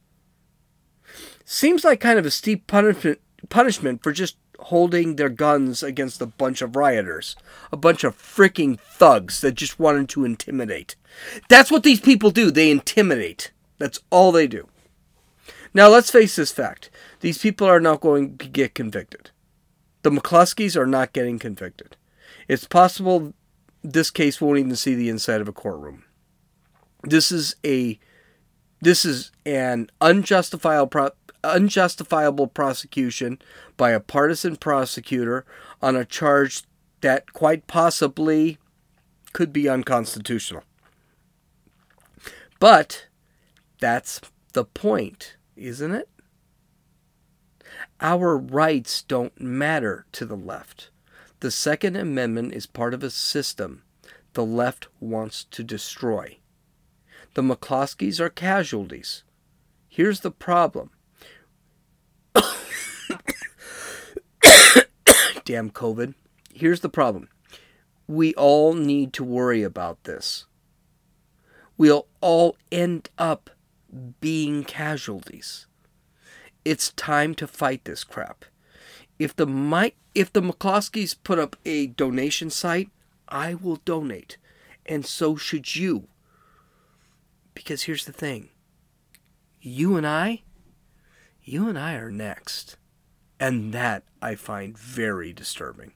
Seems 1.43 1.84
like 1.84 2.00
kind 2.00 2.19
of 2.19 2.25
a 2.25 2.31
steep 2.31 2.67
punishment 2.67 3.19
punishment 3.50 4.01
for 4.01 4.12
just 4.12 4.38
holding 4.60 5.16
their 5.16 5.30
guns 5.30 5.84
against 5.84 6.22
a 6.22 6.26
bunch 6.26 6.62
of 6.62 6.76
rioters, 6.76 7.36
a 7.72 7.78
bunch 7.78 8.04
of 8.04 8.18
freaking 8.18 8.80
thugs 8.80 9.42
that 9.42 9.54
just 9.54 9.80
wanted 9.80 10.10
to 10.10 10.26
intimidate. 10.26 10.96
That's 11.50 11.72
what 11.72 11.84
these 11.84 12.02
people 12.02 12.32
do. 12.32 12.52
They 12.52 12.72
intimidate. 12.72 13.52
That's 13.78 14.00
all 14.10 14.32
they 14.32 14.48
do. 14.48 14.68
Now, 15.74 15.90
let's 15.90 16.12
face 16.12 16.36
this 16.36 16.52
fact 16.52 16.90
these 17.20 17.38
people 17.38 17.68
are 17.68 17.80
not 17.80 18.02
going 18.02 18.38
to 18.38 18.48
get 18.48 18.76
convicted. 18.76 19.32
The 20.04 20.10
McCloskeys 20.10 20.76
are 20.76 20.86
not 20.86 21.14
getting 21.14 21.40
convicted. 21.40 21.98
It's 22.48 22.68
possible 22.68 23.34
this 23.84 24.12
case 24.12 24.40
won't 24.40 24.60
even 24.60 24.76
see 24.76 24.96
the 24.96 25.10
inside 25.10 25.42
of 25.42 25.48
a 25.48 25.54
courtroom. 25.54 26.06
This 27.04 27.32
is 27.32 27.56
a 27.66 28.00
this 28.82 29.06
is 29.06 29.32
an 29.46 29.90
unjustifiable 30.02 31.12
unjustifiable 31.44 32.48
prosecution 32.48 33.40
by 33.77 33.91
a 33.91 34.00
partisan 34.00 34.55
prosecutor 34.55 35.46
on 35.82 35.96
a 35.96 36.05
charge 36.05 36.63
that 37.01 37.34
quite 37.34 37.67
possibly 37.67 38.58
could 39.34 39.51
be 39.51 39.67
unconstitutional. 39.67 40.63
But 42.60 43.08
that's 43.79 44.22
the 44.53 44.65
point, 44.65 45.36
isn't 45.55 45.94
it? 45.94 46.10
Our 48.00 48.38
rights 48.38 49.01
don't 49.01 49.39
matter 49.39 50.05
to 50.13 50.25
the 50.25 50.38
left. 50.38 50.89
The 51.41 51.51
Second 51.51 51.96
Amendment 51.96 52.53
is 52.53 52.65
part 52.65 52.94
of 52.94 53.03
a 53.03 53.10
system 53.10 53.84
the 54.34 54.46
left 54.46 54.88
wants 55.00 55.46
to 55.46 55.63
destroy. 55.63 56.39
The 57.34 57.41
McCloskeys 57.41 58.20
are 58.20 58.29
casualties. 58.29 59.24
Here's 59.88 60.22
the 60.22 60.32
problem 60.32 60.91
Damn 65.46 65.70
COVID. 65.70 66.16
Here's 66.54 66.80
the 66.82 66.90
problem 66.90 67.30
we 68.08 68.34
all 68.36 68.74
need 68.74 69.14
to 69.14 69.24
worry 69.24 69.64
about 69.64 70.04
this. 70.04 70.46
We'll 71.78 72.08
all 72.22 72.56
end 72.72 73.10
up 73.18 73.50
being 74.22 74.64
casualties. 74.64 75.68
It's 76.64 76.92
time 76.92 77.36
to 77.36 77.48
fight 77.48 77.86
this 77.86 78.04
crap. 78.04 78.46
If 79.20 79.36
the 79.36 79.46
Mike, 79.46 79.96
if 80.14 80.34
the 80.34 80.42
McCloskeys 80.42 81.16
put 81.24 81.40
up 81.40 81.56
a 81.66 81.88
donation 81.88 82.50
site, 82.50 82.90
I 83.28 83.54
will 83.54 83.78
donate, 83.86 84.38
and 84.86 85.06
so 85.06 85.36
should 85.36 85.75
you. 85.75 86.08
Because 87.54 87.84
here's 87.84 88.06
the 88.06 88.12
thing. 88.12 88.50
You 89.62 89.96
and 89.96 90.06
I, 90.06 90.44
you 91.44 91.70
and 91.70 91.78
I 91.78 91.96
are 91.96 92.12
next. 92.12 92.78
And 93.39 93.74
that 93.74 94.04
I 94.22 94.36
find 94.36 94.77
very 94.77 95.34
disturbing. 95.34 95.94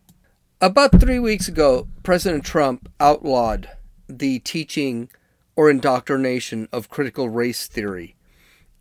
About 0.62 1.00
three 1.00 1.20
weeks 1.20 1.48
ago, 1.48 1.88
President 2.04 2.44
Trump 2.44 2.90
outlawed 3.00 3.70
the 4.10 4.40
teaching 4.40 5.10
or 5.56 5.70
indoctrination 5.70 6.68
of 6.72 6.90
critical 6.90 7.30
race 7.30 7.68
theory 7.68 8.16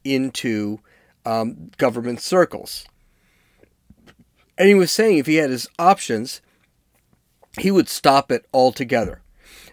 into 0.03 0.81
um, 1.25 1.71
government 1.77 2.21
circles. 2.21 2.87
And 4.57 4.69
he 4.69 4.75
was 4.75 4.91
saying 4.91 5.19
if 5.19 5.27
he 5.27 5.37
had 5.37 5.51
his 5.51 5.69
options, 5.79 6.41
he 7.59 7.71
would 7.71 7.89
stop 7.89 8.33
it 8.33 8.47
altogether. 8.53 9.23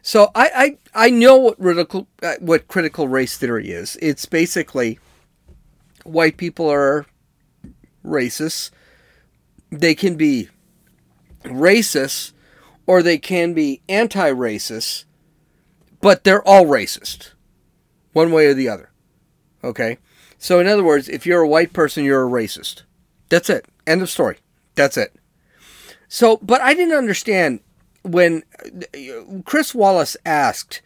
So 0.01 0.29
I, 0.35 0.77
I, 0.93 1.05
I 1.07 1.09
know 1.09 1.37
what 1.37 1.59
critical, 1.59 2.07
uh, 2.21 2.35
what 2.39 2.67
critical 2.67 3.07
race 3.07 3.37
theory 3.37 3.71
is. 3.71 3.97
It's 4.01 4.27
basically 4.27 4.99
white 6.03 6.37
people 6.37 6.71
are 6.71 7.07
racists. 8.05 8.71
They 9.71 9.95
can 9.95 10.15
be 10.15 10.49
racist 11.43 12.31
or 12.87 13.01
they 13.01 13.17
can 13.17 13.53
be 13.53 13.81
anti 13.89 14.31
racist, 14.31 15.05
but 16.01 16.23
they're 16.23 16.47
all 16.47 16.65
racist, 16.65 17.31
one 18.13 18.31
way 18.31 18.45
or 18.47 18.53
the 18.53 18.69
other. 18.69 18.91
Okay? 19.63 19.97
So, 20.37 20.59
in 20.59 20.67
other 20.67 20.83
words, 20.83 21.09
if 21.09 21.25
you're 21.25 21.41
a 21.41 21.47
white 21.47 21.73
person, 21.73 22.03
you're 22.03 22.25
a 22.25 22.29
racist. 22.29 22.83
That's 23.29 23.49
it. 23.49 23.65
End 23.87 24.01
of 24.01 24.09
story. 24.09 24.37
That's 24.75 24.97
it. 24.97 25.15
So, 26.07 26.37
but 26.37 26.61
I 26.61 26.73
didn't 26.73 26.97
understand 26.97 27.61
when 28.03 28.43
uh, 28.61 29.41
Chris 29.45 29.73
Wallace 29.73 30.15
asked 30.25 30.81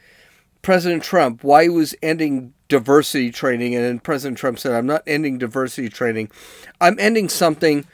President 0.62 1.03
Trump 1.03 1.43
why 1.43 1.63
he 1.63 1.69
was 1.69 1.95
ending 2.01 2.53
diversity 2.69 3.32
training, 3.32 3.75
and 3.75 4.01
President 4.03 4.38
Trump 4.38 4.60
said, 4.60 4.71
I'm 4.73 4.86
not 4.86 5.03
ending 5.05 5.38
diversity 5.38 5.89
training. 5.89 6.32
I'm 6.79 6.97
ending 6.99 7.27
something 7.27 7.86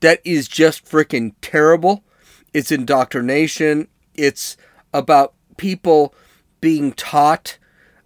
that 0.00 0.20
is 0.24 0.48
just 0.48 0.84
freaking 0.84 1.34
terrible. 1.40 2.02
It's 2.52 2.72
indoctrination. 2.72 3.88
It's 4.14 4.56
about 4.92 5.34
people 5.56 6.14
being 6.60 6.92
taught 6.92 7.58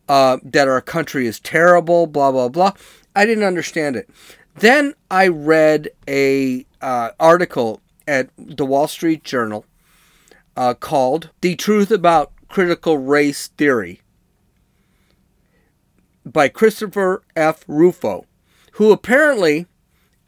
uh, 0.08 0.38
that 0.44 0.68
our 0.68 0.80
country 0.80 1.26
is 1.26 1.40
terrible, 1.40 2.06
blah, 2.06 2.30
blah, 2.30 2.48
blah. 2.48 2.72
I 3.14 3.24
didn't 3.24 3.44
understand 3.44 3.96
it. 3.96 4.10
Then 4.56 4.94
I 5.10 5.28
read 5.28 5.88
a 6.08 6.66
uh, 6.80 7.10
article 7.18 7.80
at 8.06 8.30
the 8.38 8.66
Wall 8.66 8.88
Street 8.88 9.24
Journal 9.24 9.64
uh, 10.56 10.74
called 10.74 11.30
"The 11.40 11.56
Truth 11.56 11.90
About 11.90 12.32
Critical 12.48 12.98
Race 12.98 13.48
Theory" 13.48 14.00
by 16.26 16.48
Christopher 16.48 17.22
F. 17.36 17.64
Rufo, 17.66 18.26
who 18.72 18.90
apparently 18.90 19.66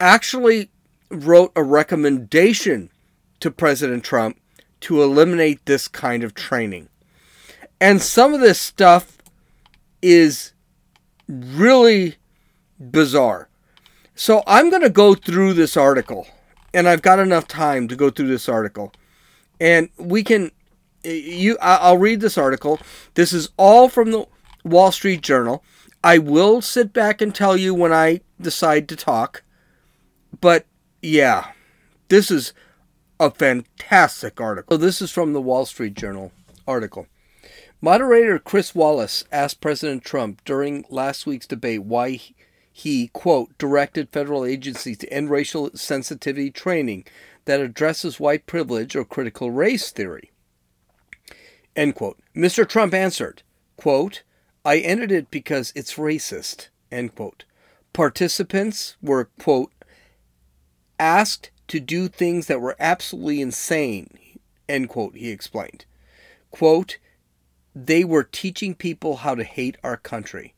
actually 0.01 0.71
wrote 1.11 1.53
a 1.57 1.63
recommendation 1.63 2.91
to 3.41 3.51
President 3.51 4.05
Trump 4.05 4.41
to 4.81 5.03
eliminate 5.03 5.67
this 5.67 5.89
kind 5.89 6.23
of 6.23 6.35
training. 6.35 6.89
And 7.81 8.01
some 8.01 8.33
of 8.33 8.41
this 8.41 8.61
stuff 8.61 9.19
is 10.01 10.53
really 11.29 12.17
bizarre. 12.79 13.49
So 14.15 14.43
I'm 14.47 14.71
going 14.71 14.83
to 14.83 14.91
go 14.91 15.15
through 15.15 15.55
this 15.55 15.77
article, 15.77 16.27
and 16.73 16.89
I've 16.89 17.03
got 17.03 17.19
enough 17.19 17.47
time 17.47 17.89
to 17.89 17.97
go 17.97 18.11
through 18.11 18.29
this 18.29 18.49
article. 18.49 18.93
And 19.61 19.91
we 19.97 20.23
can 20.23 20.53
you 21.05 21.57
I'll 21.61 21.99
read 21.99 22.21
this 22.21 22.39
article. 22.39 22.81
This 23.15 23.33
is 23.33 23.51
all 23.57 23.89
from 23.89 24.11
the 24.11 24.27
Wall 24.65 24.93
Street 24.93 25.23
Journal. 25.23 25.63
I 26.03 26.19
will 26.19 26.61
sit 26.61 26.93
back 26.93 27.21
and 27.21 27.35
tell 27.35 27.57
you 27.57 27.75
when 27.75 27.93
I 27.93 28.21
decide 28.41 28.89
to 28.89 28.97
talk. 28.97 29.43
But 30.41 30.67
yeah, 31.03 31.53
this 32.09 32.31
is 32.31 32.53
a 33.19 33.31
fantastic 33.31 34.41
article. 34.41 34.77
So 34.77 34.79
this 34.79 35.03
is 35.03 35.11
from 35.11 35.33
the 35.33 35.41
Wall 35.41 35.67
Street 35.67 35.95
Journal 35.95 36.33
article. 36.67 37.07
Moderator 37.81 38.39
Chris 38.39 38.75
Wallace 38.75 39.25
asked 39.31 39.61
President 39.61 40.05
Trump 40.05 40.43
during 40.45 40.85
last 40.91 41.27
week's 41.27 41.47
debate 41.47 41.85
why 41.85 42.21
he, 42.73 43.09
quote, 43.09 43.57
directed 43.59 44.09
federal 44.11 44.45
agencies 44.45 44.99
to 44.99 45.13
end 45.13 45.31
racial 45.31 45.71
sensitivity 45.75 46.51
training 46.51 47.05
that 47.45 47.61
addresses 47.61 48.21
white 48.21 48.47
privilege 48.47 48.95
or 48.95 49.05
critical 49.05 49.51
race 49.51 49.91
theory. 49.91 50.31
End 51.75 51.95
quote. 51.95 52.19
Mr. 52.37 52.69
Trump 52.69 52.95
answered, 52.95 53.43
quote, 53.77 54.23
I 54.69 54.81
ended 54.81 55.11
it 55.11 55.31
because 55.31 55.73
it's 55.75 55.95
racist, 55.95 56.69
end 56.93 57.15
quote. 57.15 57.47
Participants 57.95 58.99
were, 59.01 59.31
quote, 59.41 59.73
asked 61.01 61.51
to 61.69 61.81
do 61.81 62.07
things 62.07 62.49
that 62.49 62.61
were 62.61 62.77
absolutely 62.79 63.41
insane, 63.41 64.11
end 64.69 64.91
quote, 64.91 65.17
he 65.17 65.31
explained. 65.31 65.87
Quote, 66.51 66.99
they 67.75 68.05
were 68.05 68.25
teaching 68.25 68.75
people 68.75 69.17
how 69.17 69.35
to 69.35 69.43
hate 69.43 69.79
our 69.83 69.97
country. 69.97 70.53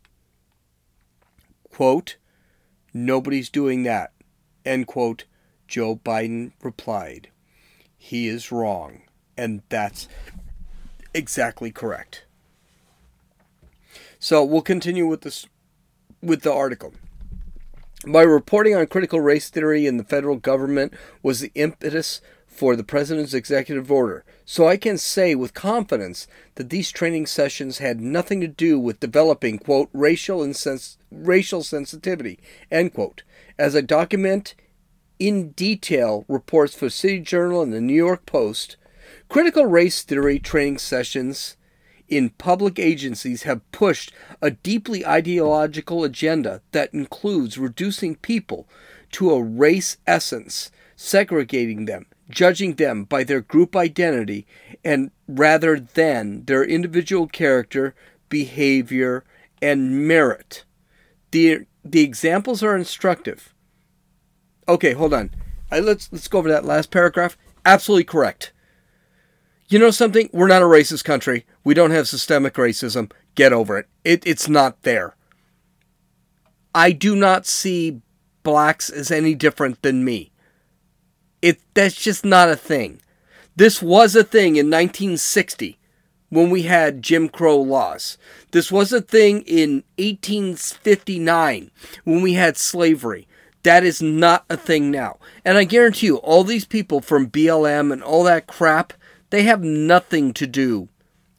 Quote, 1.73 2.17
nobody's 2.93 3.49
doing 3.49 3.85
that, 3.85 4.11
end 4.65 4.89
quote, 4.89 5.25
Joe 5.69 5.95
Biden 5.95 6.51
replied. 6.65 7.29
He 7.97 8.27
is 8.27 8.51
wrong, 8.51 9.03
and 9.37 9.63
that's 9.69 10.09
exactly 11.15 11.71
correct. 11.71 12.25
So 14.23 14.45
we'll 14.45 14.61
continue 14.61 15.07
with 15.07 15.23
this 15.23 15.47
with 16.23 16.43
the 16.43 16.53
article. 16.53 16.93
My 18.05 18.21
reporting 18.21 18.77
on 18.77 18.87
critical 18.87 19.21
race 19.21 19.49
theory 19.49 19.87
in 19.87 19.97
the 19.97 20.05
federal 20.05 20.37
government 20.37 20.93
was 21.23 21.41
the 21.41 21.51
impetus 21.55 22.21
for 22.47 22.77
the 22.77 22.85
president's 22.85 23.33
executive 23.33 23.91
order, 23.91 24.25
so 24.45 24.69
I 24.69 24.77
can 24.77 24.99
say 24.99 25.35
with 25.35 25.55
confidence 25.55 26.27
that 26.57 26.69
these 26.69 26.91
training 26.91 27.27
sessions 27.27 27.79
had 27.79 28.01
nothing 28.01 28.43
to 28.43 28.49
do 28.49 28.79
with 28.79 29.01
developing, 29.01 29.59
quote, 29.59 29.89
racial, 29.95 30.41
insens- 30.41 30.99
racial 31.11 31.63
sensitivity, 31.63 32.39
end 32.71 32.93
quote, 32.93 33.23
as 33.59 33.75
I 33.75 33.81
document 33.81 34.55
in 35.19 35.53
detail 35.53 36.27
reports 36.29 36.75
for 36.75 36.91
City 36.91 37.21
Journal 37.21 37.63
and 37.63 37.73
the 37.73 37.81
New 37.81 37.95
York 37.95 38.27
Post. 38.27 38.77
Critical 39.31 39.65
race 39.65 40.03
theory 40.03 40.39
training 40.39 40.79
sessions 40.79 41.57
in 42.11 42.31
public 42.31 42.79
agencies 42.79 43.45
have 43.45 43.71
pushed 43.73 44.13
a 44.43 44.51
deeply 44.51 45.07
ideological 45.07 46.05
agenda 46.05 46.61
that 46.73 46.93
includes 46.93 47.57
reducing 47.57 48.17
people 48.17 48.69
to 49.13 49.31
a 49.31 49.43
race 49.43 49.97
essence, 50.07 50.71
segregating 50.97 51.87
them, 51.87 52.07
judging 52.29 52.75
them 52.75 53.05
by 53.05 53.25
their 53.25 53.41
group 53.41 53.75
identity 53.77 54.47
and 54.85 55.11
rather 55.29 55.79
than 55.79 56.45
their 56.45 56.65
individual 56.65 57.27
character, 57.27 57.95
behavior, 58.29 59.25
and 59.63 60.07
merit. 60.07 60.65
The 61.31 61.67
the 61.85 62.03
examples 62.03 62.63
are 62.63 62.77
instructive. 62.77 63.55
Okay, 64.69 64.93
hold 64.93 65.15
on. 65.15 65.31
Let's 65.71 66.13
let's 66.13 66.29
go 66.29 66.39
over 66.39 66.49
that 66.49 66.65
last 66.65 66.91
paragraph. 66.91 67.39
Absolutely 67.65 68.05
correct. 68.05 68.53
You 69.71 69.79
know 69.79 69.93
something? 69.93 70.29
We're 70.33 70.49
not 70.49 70.63
a 70.63 70.67
racist 70.67 71.05
country. 71.05 71.47
We 71.63 71.75
don't 71.75 71.93
have 71.93 72.09
systemic 72.09 72.55
racism. 72.55 73.13
Get 73.37 73.53
over 73.53 73.79
it. 73.79 73.87
it 74.05 74.27
it's 74.27 74.49
not 74.49 74.83
there. 74.83 75.15
I 76.75 76.91
do 76.91 77.15
not 77.15 77.47
see 77.47 78.03
blacks 78.43 78.91
as 78.91 79.13
any 79.13 79.37
different 79.37 79.81
than 79.83 80.05
me. 80.05 80.33
It 81.41 81.61
that's 81.73 81.95
just 81.95 82.25
not 82.25 82.49
a 82.49 82.57
thing. 82.57 83.01
This 83.55 83.81
was 83.81 84.17
a 84.17 84.25
thing 84.25 84.57
in 84.57 84.67
1960 84.67 85.79
when 86.31 86.51
we 86.51 86.63
had 86.63 87.01
Jim 87.01 87.29
Crow 87.29 87.59
laws. 87.61 88.19
This 88.51 88.73
was 88.73 88.93
a 88.93 89.01
thing 89.01 89.43
in 89.43 89.85
1859 89.99 91.71
when 92.03 92.23
we 92.23 92.33
had 92.33 92.57
slavery. 92.57 93.29
That 93.63 93.85
is 93.85 94.03
not 94.03 94.45
a 94.51 94.57
thing 94.57 94.91
now. 94.91 95.19
And 95.45 95.59
I 95.59 95.65
guarantee 95.65 96.07
you, 96.07 96.17
all 96.17 96.43
these 96.43 96.65
people 96.65 97.01
from 97.01 97.31
BLM 97.31 97.93
and 97.93 98.03
all 98.03 98.25
that 98.25 98.47
crap, 98.47 98.95
they 99.31 99.45
have 99.45 99.63
nothing 99.63 100.33
to 100.35 100.47
do 100.47 100.89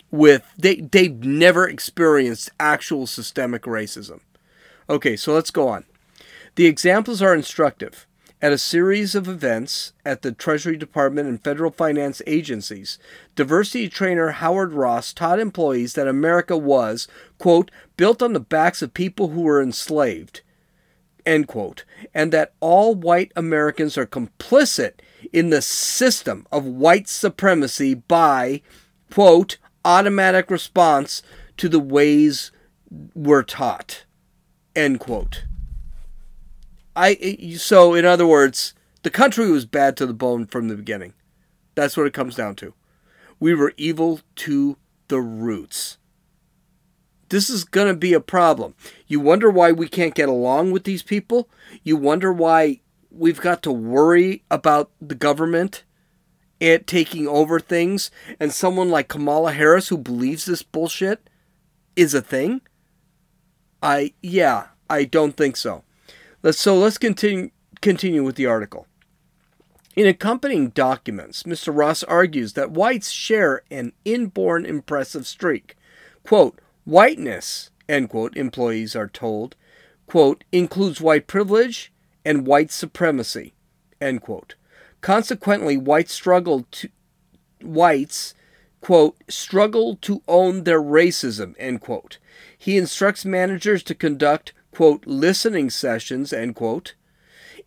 with 0.09 0.43
they 0.57 0.75
they've 0.75 1.23
never 1.23 1.67
experienced 1.67 2.49
actual 2.59 3.07
systemic 3.07 3.63
racism. 3.63 4.19
Okay, 4.89 5.15
so 5.15 5.33
let's 5.33 5.51
go 5.51 5.67
on. 5.69 5.85
The 6.55 6.65
examples 6.65 7.21
are 7.21 7.33
instructive. 7.33 8.05
At 8.43 8.51
a 8.51 8.57
series 8.57 9.13
of 9.13 9.27
events 9.27 9.93
at 10.03 10.23
the 10.23 10.31
Treasury 10.31 10.75
Department 10.75 11.29
and 11.29 11.43
federal 11.43 11.69
finance 11.69 12.23
agencies, 12.25 12.97
diversity 13.35 13.87
trainer 13.87 14.31
Howard 14.31 14.73
Ross 14.73 15.13
taught 15.13 15.39
employees 15.39 15.93
that 15.93 16.07
America 16.07 16.57
was, 16.57 17.07
quote, 17.37 17.69
built 17.97 18.23
on 18.23 18.33
the 18.33 18.39
backs 18.39 18.81
of 18.81 18.95
people 18.95 19.27
who 19.27 19.41
were 19.41 19.61
enslaved, 19.61 20.41
end 21.23 21.47
quote, 21.47 21.85
and 22.15 22.33
that 22.33 22.53
all 22.59 22.95
white 22.95 23.31
Americans 23.35 23.95
are 23.95 24.07
complicit 24.07 24.93
in 25.31 25.49
the 25.49 25.61
system 25.61 26.45
of 26.51 26.65
white 26.65 27.07
supremacy 27.07 27.93
by, 27.93 28.61
quote, 29.11 29.57
automatic 29.83 30.51
response 30.51 31.21
to 31.57 31.69
the 31.69 31.79
ways 31.79 32.51
we're 33.15 33.43
taught, 33.43 34.05
end 34.75 34.99
quote. 34.99 35.45
I 36.95 37.55
so 37.57 37.93
in 37.93 38.05
other 38.05 38.27
words, 38.27 38.73
the 39.03 39.09
country 39.09 39.49
was 39.49 39.65
bad 39.65 39.95
to 39.97 40.05
the 40.05 40.13
bone 40.13 40.45
from 40.45 40.67
the 40.67 40.75
beginning. 40.75 41.13
That's 41.75 41.95
what 41.95 42.07
it 42.07 42.13
comes 42.13 42.35
down 42.35 42.55
to. 42.57 42.73
We 43.39 43.53
were 43.53 43.73
evil 43.77 44.19
to 44.37 44.77
the 45.07 45.21
roots. 45.21 45.97
This 47.29 47.49
is 47.49 47.63
going 47.63 47.87
to 47.87 47.97
be 47.97 48.13
a 48.13 48.19
problem. 48.19 48.75
You 49.07 49.21
wonder 49.21 49.49
why 49.49 49.71
we 49.71 49.87
can't 49.87 50.13
get 50.13 50.27
along 50.27 50.71
with 50.71 50.83
these 50.83 51.01
people? 51.01 51.49
You 51.81 51.95
wonder 51.95 52.33
why 52.33 52.81
we've 53.11 53.41
got 53.41 53.61
to 53.63 53.71
worry 53.71 54.43
about 54.49 54.91
the 55.01 55.15
government 55.15 55.83
it 56.59 56.85
taking 56.85 57.27
over 57.27 57.59
things 57.59 58.11
and 58.39 58.53
someone 58.53 58.89
like 58.89 59.07
Kamala 59.07 59.51
Harris 59.51 59.87
who 59.89 59.97
believes 59.97 60.45
this 60.45 60.63
bullshit 60.63 61.29
is 61.95 62.13
a 62.13 62.21
thing? 62.21 62.61
I 63.81 64.13
yeah, 64.21 64.67
I 64.89 65.05
don't 65.05 65.35
think 65.35 65.57
so. 65.57 65.83
Let's 66.43 66.59
so 66.59 66.77
let's 66.77 66.97
continue 66.97 67.49
continue 67.81 68.23
with 68.23 68.35
the 68.35 68.45
article. 68.45 68.85
In 69.95 70.07
accompanying 70.07 70.69
documents, 70.69 71.43
Mr. 71.43 71.75
Ross 71.75 72.03
argues 72.03 72.53
that 72.53 72.71
whites 72.71 73.09
share 73.09 73.63
an 73.69 73.91
inborn 74.05 74.65
impressive 74.65 75.27
streak. 75.27 75.75
Quote, 76.23 76.59
whiteness, 76.85 77.71
end 77.89 78.09
quote, 78.09 78.37
employees 78.37 78.95
are 78.95 79.09
told, 79.09 79.55
quote, 80.07 80.45
includes 80.51 81.01
white 81.01 81.27
privilege 81.27 81.91
and 82.25 82.45
white 82.47 82.71
supremacy, 82.71 83.53
end 83.99 84.21
quote. 84.21 84.55
Consequently, 85.01 85.77
whites 85.77 86.13
struggle 86.13 86.65
to 86.71 86.89
whites, 87.61 88.33
quote, 88.81 89.17
struggle 89.27 89.95
to 89.97 90.21
own 90.27 90.63
their 90.63 90.81
racism, 90.81 91.55
end 91.57 91.81
quote. 91.81 92.17
He 92.57 92.77
instructs 92.77 93.25
managers 93.25 93.83
to 93.83 93.95
conduct 93.95 94.53
quote, 94.71 95.05
listening 95.05 95.69
sessions, 95.69 96.33
end 96.33 96.55
quote, 96.55 96.95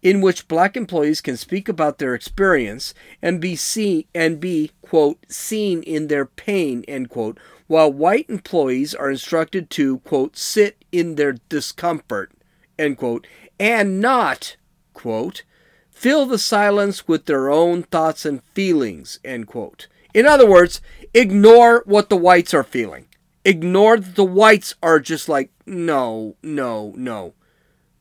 in 0.03 0.21
which 0.21 0.49
black 0.49 0.77
employees 0.77 1.21
can 1.21 1.37
speak 1.37 1.69
about 1.69 1.99
their 1.99 2.15
experience 2.15 2.93
and 3.23 3.41
be 3.41 3.57
seen 3.57 4.05
and 4.15 4.41
be, 4.41 4.71
quote, 4.83 5.19
seen 5.29 5.83
in 5.83 6.09
their 6.09 6.27
pain, 6.27 6.85
end 6.89 7.09
quote, 7.09 7.39
while 7.67 7.93
white 7.93 8.29
employees 8.29 8.95
are 8.95 9.11
instructed 9.11 9.71
to, 9.71 9.99
quote, 10.01 10.37
sit 10.37 10.85
in 10.93 11.15
their 11.15 11.37
discomfort, 11.49 12.33
end 12.79 12.99
quote, 12.99 13.27
and 13.59 14.01
not, 14.01 14.57
quote, 14.93 15.43
fill 15.91 16.27
the 16.27 16.39
silence 16.39 17.07
with 17.07 17.27
their 17.27 17.51
own 17.51 17.83
thoughts 17.83 18.25
and 18.25 18.43
feelings, 18.43 19.19
end 19.25 19.47
quote. 19.47 19.89
In 20.13 20.27
other 20.27 20.49
words, 20.49 20.81
ignore 21.13 21.83
what 21.87 22.09
the 22.09 22.17
whites 22.17 22.55
are 22.55 22.65
feeling. 22.65 23.07
Ignore 23.45 23.99
that 23.99 24.15
the 24.15 24.25
whites 24.25 24.75
are 24.83 25.01
just 25.01 25.29
like, 25.29 25.51
no, 25.67 26.37
no, 26.43 26.95
no. 26.97 27.35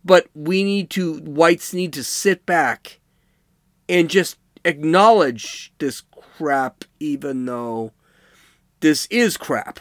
But 0.06 0.28
we 0.34 0.64
need 0.64 0.90
to, 0.92 1.20
whites 1.20 1.74
need 1.74 1.94
to 1.94 2.04
sit 2.04 2.46
back 2.46 3.00
and 3.90 4.10
just 4.10 4.38
acknowledge 4.66 5.74
this 5.80 6.04
crap, 6.38 6.86
even 7.00 7.46
though 7.46 7.92
this 8.80 9.06
is 9.08 9.38
crap. 9.38 9.80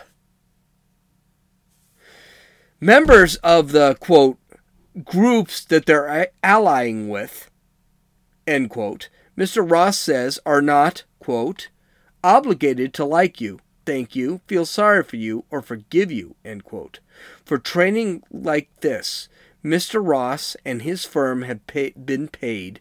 Members 2.81 3.37
of 3.37 3.73
the, 3.73 3.95
quote, 4.01 4.39
groups 5.05 5.65
that 5.65 5.87
they're 5.87 6.29
allying 6.43 7.09
with, 7.09 7.51
end 8.47 8.71
quote, 8.71 9.09
Mr. 9.37 9.69
Ross 9.69 9.99
says 9.99 10.39
are 10.45 10.63
not, 10.63 11.05
quote, 11.19 11.69
obligated 12.23 12.93
to 12.95 13.05
like 13.05 13.41
you, 13.41 13.61
thank 13.87 14.15
you, 14.15 14.41
feel 14.47 14.67
sorry 14.67 15.03
for 15.03 15.17
you, 15.17 15.45
or 15.51 15.63
forgive 15.63 16.13
you, 16.13 16.37
end 16.45 16.65
quote. 16.65 17.01
For 17.45 17.59
training 17.59 18.23
like 18.31 18.69
this, 18.81 19.29
Mr. 19.65 20.07
Ross 20.07 20.57
and 20.65 20.83
his 20.83 21.05
firm 21.05 21.43
have 21.43 21.67
pay, 21.67 21.91
been 21.91 22.29
paid 22.29 22.81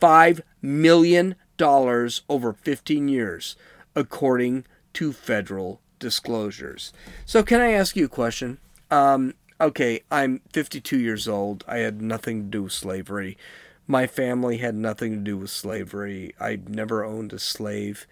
$5 0.00 0.40
million 0.60 1.36
over 1.60 2.52
15 2.52 3.08
years, 3.08 3.56
according 3.94 4.64
to 4.94 5.12
federal 5.12 5.80
disclosures. 5.98 6.92
So, 7.24 7.42
can 7.42 7.60
I 7.60 7.72
ask 7.72 7.94
you 7.94 8.06
a 8.06 8.08
question? 8.08 8.58
Um, 8.90 9.34
okay, 9.62 10.00
I'm 10.10 10.40
52 10.52 10.98
years 10.98 11.28
old. 11.28 11.64
I 11.68 11.78
had 11.78 12.02
nothing 12.02 12.42
to 12.42 12.48
do 12.48 12.62
with 12.64 12.72
slavery. 12.72 13.38
My 13.86 14.06
family 14.06 14.58
had 14.58 14.74
nothing 14.74 15.12
to 15.12 15.18
do 15.18 15.38
with 15.38 15.50
slavery. 15.50 16.34
I 16.40 16.58
never 16.66 17.04
owned 17.04 17.32
a 17.32 17.38
slave. 17.38 18.06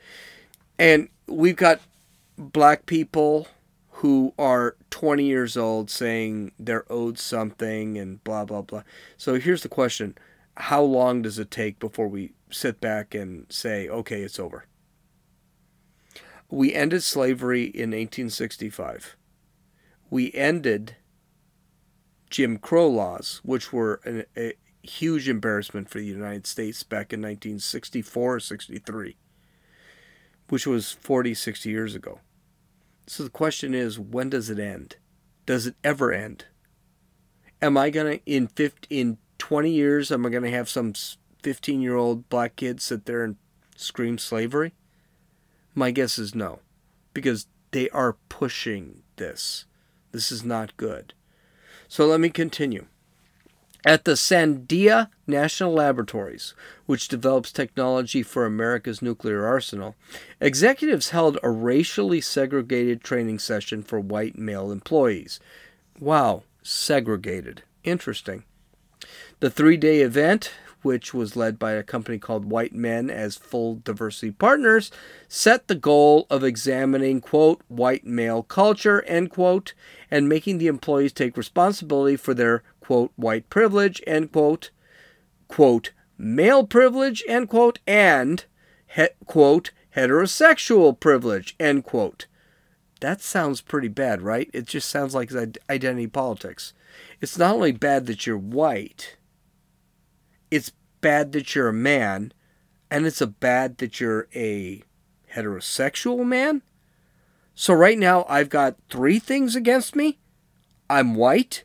And 0.79 1.09
we've 1.27 1.57
got 1.57 1.81
black 2.39 2.87
people 2.87 3.49
who 3.95 4.33
are 4.39 4.77
20 4.91 5.25
years 5.25 5.57
old 5.57 5.91
saying 5.91 6.53
they're 6.59 6.91
owed 6.91 7.19
something 7.19 7.99
and 7.99 8.23
blah, 8.25 8.45
blah, 8.45 8.63
blah. 8.63 8.83
So 9.17 9.39
here's 9.39 9.63
the 9.63 9.69
question 9.69 10.17
How 10.57 10.83
long 10.83 11.23
does 11.23 11.39
it 11.39 11.51
take 11.51 11.79
before 11.79 12.09
we 12.09 12.33
sit 12.51 12.81
back 12.81 13.15
and 13.15 13.47
say, 13.51 13.89
okay, 13.89 14.23
it's 14.23 14.39
over? 14.39 14.65
We 16.49 16.75
ended 16.75 17.03
slavery 17.03 17.65
in 17.65 17.91
1865. 17.91 19.17
We 20.11 20.33
ended 20.33 20.97
Jim 22.31 22.57
Crow 22.59 22.89
laws, 22.89 23.41
which 23.45 23.73
were 23.73 24.01
an, 24.05 24.25
a 24.37 24.55
huge 24.83 25.29
embarrassment 25.29 25.91
for 25.91 25.99
the 25.99 26.07
United 26.07 26.47
States 26.47 26.83
back 26.83 27.13
in 27.13 27.21
1964 27.21 28.35
or 28.35 28.41
63, 28.41 29.17
which 30.49 30.67
was 30.67 30.93
40, 30.93 31.35
60 31.35 31.69
years 31.69 31.95
ago. 31.95 32.21
So 33.07 33.25
the 33.25 33.31
question 33.31 33.75
is, 33.75 33.99
when 33.99 34.31
does 34.31 34.49
it 34.49 34.59
end? 34.59 34.97
Does 35.45 35.67
it 35.67 35.75
ever 35.83 36.13
end? 36.13 36.47
Am 37.61 37.77
I 37.77 37.91
gonna 37.91 38.21
in 38.25 38.47
50, 38.47 38.87
in 38.89 39.19
20 39.41 39.71
years, 39.71 40.13
am 40.13 40.25
I 40.25 40.29
going 40.29 40.45
to 40.45 40.51
have 40.51 40.69
some 40.69 40.93
15 41.43 41.81
year 41.81 41.97
old 41.97 42.29
black 42.29 42.55
kid 42.57 42.81
sit 42.81 43.07
there 43.07 43.25
and 43.25 43.37
scream 43.75 44.19
slavery? 44.19 44.75
My 45.75 45.91
guess 45.91 46.19
is 46.19 46.35
no, 46.35 46.61
because 47.15 47.49
they 47.73 47.89
are 47.91 48.17
pushing 48.29 49.03
this. 49.17 49.65
This 50.13 50.31
is 50.31 50.45
not 50.45 50.77
good. 50.77 51.15
So 51.91 52.07
let 52.07 52.21
me 52.21 52.31
continue. 52.31 52.87
At 53.85 54.05
the 54.05 54.13
Sandia 54.13 55.09
National 55.27 55.73
Laboratories, 55.73 56.55
which 56.87 57.09
develops 57.09 57.51
technology 57.51 58.23
for 58.23 58.47
America's 58.47 59.03
nuclear 59.03 59.45
arsenal, 59.45 59.97
executives 60.41 61.11
held 61.11 61.37
a 61.43 61.51
racially 61.51 62.21
segregated 62.21 63.03
training 63.03 63.41
session 63.41 63.83
for 63.83 63.99
white 63.99 64.39
male 64.39 64.71
employees. 64.71 65.41
Wow, 65.99 66.45
segregated. 66.63 67.65
Interesting. 67.83 68.45
The 69.41 69.51
three 69.51 69.77
day 69.77 70.03
event, 70.03 70.53
which 70.83 71.13
was 71.13 71.37
led 71.37 71.59
by 71.59 71.73
a 71.73 71.83
company 71.83 72.19
called 72.19 72.45
White 72.45 72.75
Men 72.75 73.11
as 73.11 73.37
full 73.37 73.77
diversity 73.77 74.31
partners, 74.31 74.91
set 75.29 75.69
the 75.69 75.75
goal 75.75 76.27
of 76.31 76.43
examining, 76.45 77.21
quote, 77.21 77.63
white 77.69 78.05
male 78.05 78.43
culture, 78.43 79.03
end 79.03 79.31
quote, 79.31 79.75
and 80.11 80.29
making 80.29 80.59
the 80.59 80.67
employees 80.67 81.13
take 81.13 81.37
responsibility 81.37 82.17
for 82.17 82.35
their, 82.35 82.63
quote, 82.81 83.13
white 83.17 83.49
privilege, 83.51 84.03
end 84.07 84.33
quote, 84.33 84.71
quote, 85.49 85.93
male 86.17 86.67
privilege, 86.67 87.23
end 87.29 87.49
quote, 87.49 87.79
and, 87.87 88.45
he, 88.95 89.07
quote, 89.27 89.71
heterosexual 89.97 90.99
privilege, 90.99 91.57
end 91.59 91.85
quote. 91.85 92.27
That 93.01 93.23
sounds 93.23 93.61
pretty 93.63 93.89
bad, 93.89 94.21
right? 94.21 94.51
It 94.53 94.67
just 94.67 94.89
sounds 94.89 95.15
like 95.15 95.33
identity 95.71 96.07
politics. 96.07 96.75
It's 97.21 97.39
not 97.39 97.55
only 97.55 97.73
bad 97.73 98.07
that 98.07 98.27
you're 98.27 98.37
white, 98.37 99.17
it's 100.51 100.73
bad 101.01 101.33
that 101.33 101.55
you're 101.55 101.69
a 101.69 101.73
man, 101.73 102.33
and 102.91 103.07
it's 103.07 103.21
a 103.21 103.27
bad 103.27 103.79
that 103.79 104.01
you're 104.01 104.29
a 104.35 104.83
heterosexual 105.35 106.25
man. 106.25 106.63
So 107.55 107.75
right 107.75 107.99
now 107.99 108.25
I've 108.29 108.49
got 108.49 108.77
three 108.89 109.19
things 109.19 109.55
against 109.55 109.95
me. 109.95 110.19
I'm 110.89 111.15
white, 111.15 111.65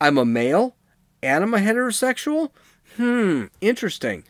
I'm 0.00 0.18
a 0.18 0.24
male, 0.24 0.76
and 1.22 1.44
I'm 1.44 1.54
a 1.54 1.58
heterosexual. 1.58 2.50
Hmm, 2.96 3.46
interesting. 3.60 4.24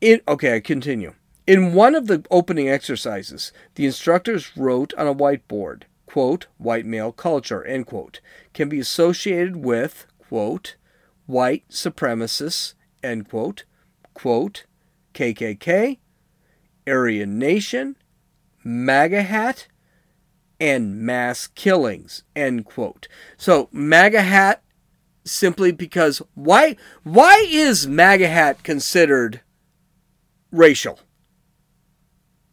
In, 0.00 0.20
okay, 0.26 0.56
I 0.56 0.60
continue. 0.60 1.14
In 1.46 1.74
one 1.74 1.94
of 1.94 2.06
the 2.08 2.24
opening 2.30 2.68
exercises, 2.68 3.52
the 3.76 3.86
instructors 3.86 4.56
wrote 4.56 4.92
on 4.94 5.06
a 5.06 5.14
whiteboard, 5.14 5.82
quote, 6.06 6.46
white 6.56 6.86
male 6.86 7.12
culture, 7.12 7.64
end 7.64 7.86
quote, 7.86 8.20
can 8.52 8.68
be 8.68 8.80
associated 8.80 9.56
with, 9.56 10.06
quote, 10.18 10.74
white 11.26 11.68
supremacists, 11.68 12.74
end 13.02 13.28
quote, 13.28 13.64
quote, 14.14 14.66
KKK, 15.14 15.98
Aryan 16.86 17.38
Nation, 17.38 17.96
MAGA 18.64 19.22
hat, 19.22 19.68
and 20.58 21.00
mass 21.00 21.46
killings, 21.46 22.22
end 22.34 22.64
quote. 22.64 23.08
So 23.36 23.68
MAGA 23.72 24.22
hat 24.22 24.62
simply 25.24 25.72
because 25.72 26.22
why 26.34 26.76
why 27.02 27.44
is 27.48 27.86
MAGA 27.86 28.28
hat 28.28 28.62
considered 28.62 29.40
racial? 30.50 31.00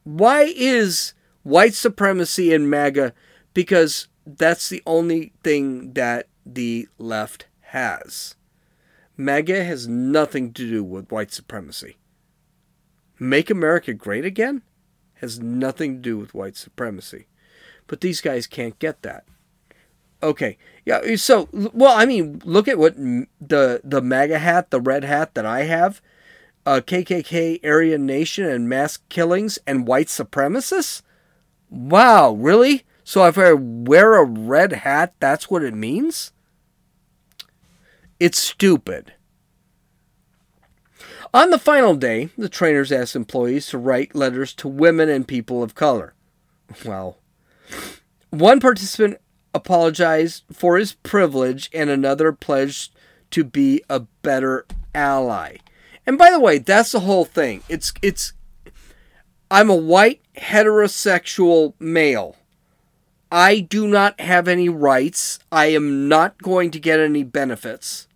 Why 0.03 0.53
is 0.55 1.13
white 1.43 1.73
supremacy 1.73 2.53
and 2.53 2.69
MAGA 2.69 3.13
because 3.53 4.07
that's 4.25 4.69
the 4.69 4.81
only 4.85 5.33
thing 5.43 5.93
that 5.93 6.27
the 6.45 6.87
left 6.97 7.47
has. 7.61 8.35
MAGA 9.15 9.63
has 9.63 9.87
nothing 9.87 10.53
to 10.53 10.67
do 10.67 10.83
with 10.83 11.11
white 11.11 11.31
supremacy. 11.31 11.97
Make 13.19 13.49
America 13.49 13.93
Great 13.93 14.25
Again 14.25 14.63
has 15.15 15.39
nothing 15.39 15.95
to 15.95 16.01
do 16.01 16.17
with 16.17 16.33
white 16.33 16.57
supremacy. 16.57 17.27
But 17.87 18.01
these 18.01 18.19
guys 18.19 18.45
can't 18.45 18.77
get 18.79 19.03
that. 19.03 19.23
Okay. 20.21 20.57
Yeah, 20.85 21.15
so 21.15 21.47
well, 21.51 21.97
I 21.97 22.05
mean, 22.05 22.41
look 22.43 22.67
at 22.67 22.77
what 22.77 22.97
the 22.97 23.79
the 23.83 24.01
MAGA 24.01 24.39
hat, 24.39 24.69
the 24.69 24.81
red 24.81 25.05
hat 25.05 25.33
that 25.35 25.45
I 25.45 25.63
have, 25.63 26.01
uh, 26.65 26.81
KKK, 26.85 27.63
Aryan 27.63 28.05
Nation, 28.05 28.45
and 28.45 28.67
mass 28.67 28.97
killings 28.97 29.59
and 29.65 29.87
white 29.87 30.07
supremacists. 30.07 31.01
Wow, 31.69 32.33
really? 32.33 32.83
So 33.05 33.25
if 33.25 33.37
I 33.37 33.53
wear 33.53 34.15
a 34.15 34.25
red 34.25 34.73
hat, 34.73 35.13
that's 35.19 35.49
what 35.49 35.63
it 35.63 35.73
means? 35.73 36.32
It's 38.23 38.39
stupid. 38.39 39.11
On 41.33 41.49
the 41.49 41.59
final 41.59 41.93
day, 41.93 42.29
the 42.37 42.47
trainers 42.47 42.89
asked 42.89 43.17
employees 43.17 43.67
to 43.67 43.77
write 43.77 44.15
letters 44.15 44.53
to 44.53 44.69
women 44.69 45.09
and 45.09 45.27
people 45.27 45.61
of 45.61 45.75
color. 45.75 46.13
Well, 46.85 47.17
one 48.29 48.61
participant 48.61 49.17
apologized 49.53 50.45
for 50.53 50.77
his 50.77 50.93
privilege, 50.93 51.69
and 51.73 51.89
another 51.89 52.31
pledged 52.31 52.95
to 53.31 53.43
be 53.43 53.83
a 53.89 53.99
better 54.21 54.65
ally. 54.95 55.57
And 56.07 56.17
by 56.17 56.31
the 56.31 56.39
way, 56.39 56.59
that's 56.59 56.93
the 56.93 57.01
whole 57.01 57.25
thing. 57.25 57.61
It's 57.67 57.91
it's 58.01 58.31
I'm 59.51 59.69
a 59.69 59.75
white 59.75 60.21
heterosexual 60.37 61.73
male. 61.77 62.37
I 63.29 63.59
do 63.59 63.85
not 63.85 64.21
have 64.21 64.47
any 64.47 64.69
rights. 64.69 65.39
I 65.51 65.65
am 65.65 66.07
not 66.07 66.41
going 66.41 66.71
to 66.71 66.79
get 66.79 67.01
any 67.01 67.23
benefits. 67.23 68.07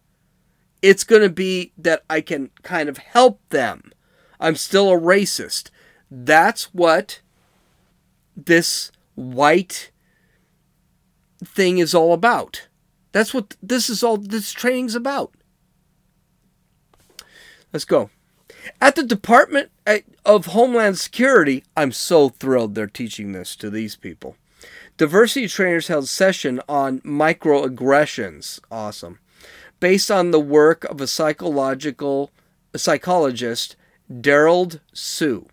It's 0.87 1.03
going 1.03 1.21
to 1.21 1.29
be 1.29 1.73
that 1.77 2.05
I 2.09 2.21
can 2.21 2.49
kind 2.63 2.87
of 2.87 2.97
help 2.97 3.41
them. 3.49 3.91
I'm 4.39 4.55
still 4.55 4.89
a 4.89 4.97
racist. 4.97 5.69
That's 6.09 6.73
what 6.73 7.19
this 8.37 8.93
white 9.15 9.91
thing 11.43 11.79
is 11.79 11.93
all 11.93 12.13
about. 12.13 12.69
That's 13.11 13.33
what 13.33 13.57
this 13.61 13.89
is 13.89 14.01
all 14.01 14.15
this 14.15 14.53
training's 14.53 14.95
about. 14.95 15.33
Let's 17.73 17.83
go. 17.83 18.09
At 18.79 18.95
the 18.95 19.03
Department 19.03 19.71
uh, 19.85 19.97
of 20.25 20.45
Homeland 20.45 20.97
Security, 20.99 21.65
I'm 21.75 21.91
so 21.91 22.29
thrilled 22.29 22.75
they're 22.75 22.87
teaching 22.87 23.33
this 23.33 23.57
to 23.57 23.69
these 23.69 23.97
people. 23.97 24.37
Diversity 24.95 25.49
trainers 25.49 25.89
held 25.89 26.07
session 26.07 26.61
on 26.69 27.01
microaggressions. 27.01 28.61
Awesome. 28.71 29.19
Based 29.79 30.09
on 30.09 30.31
the 30.31 30.39
work 30.39 30.83
of 30.85 31.01
a 31.01 31.07
psychological 31.07 32.31
a 32.73 32.79
psychologist, 32.79 33.75
Derald 34.21 34.79
Sue. 34.93 35.47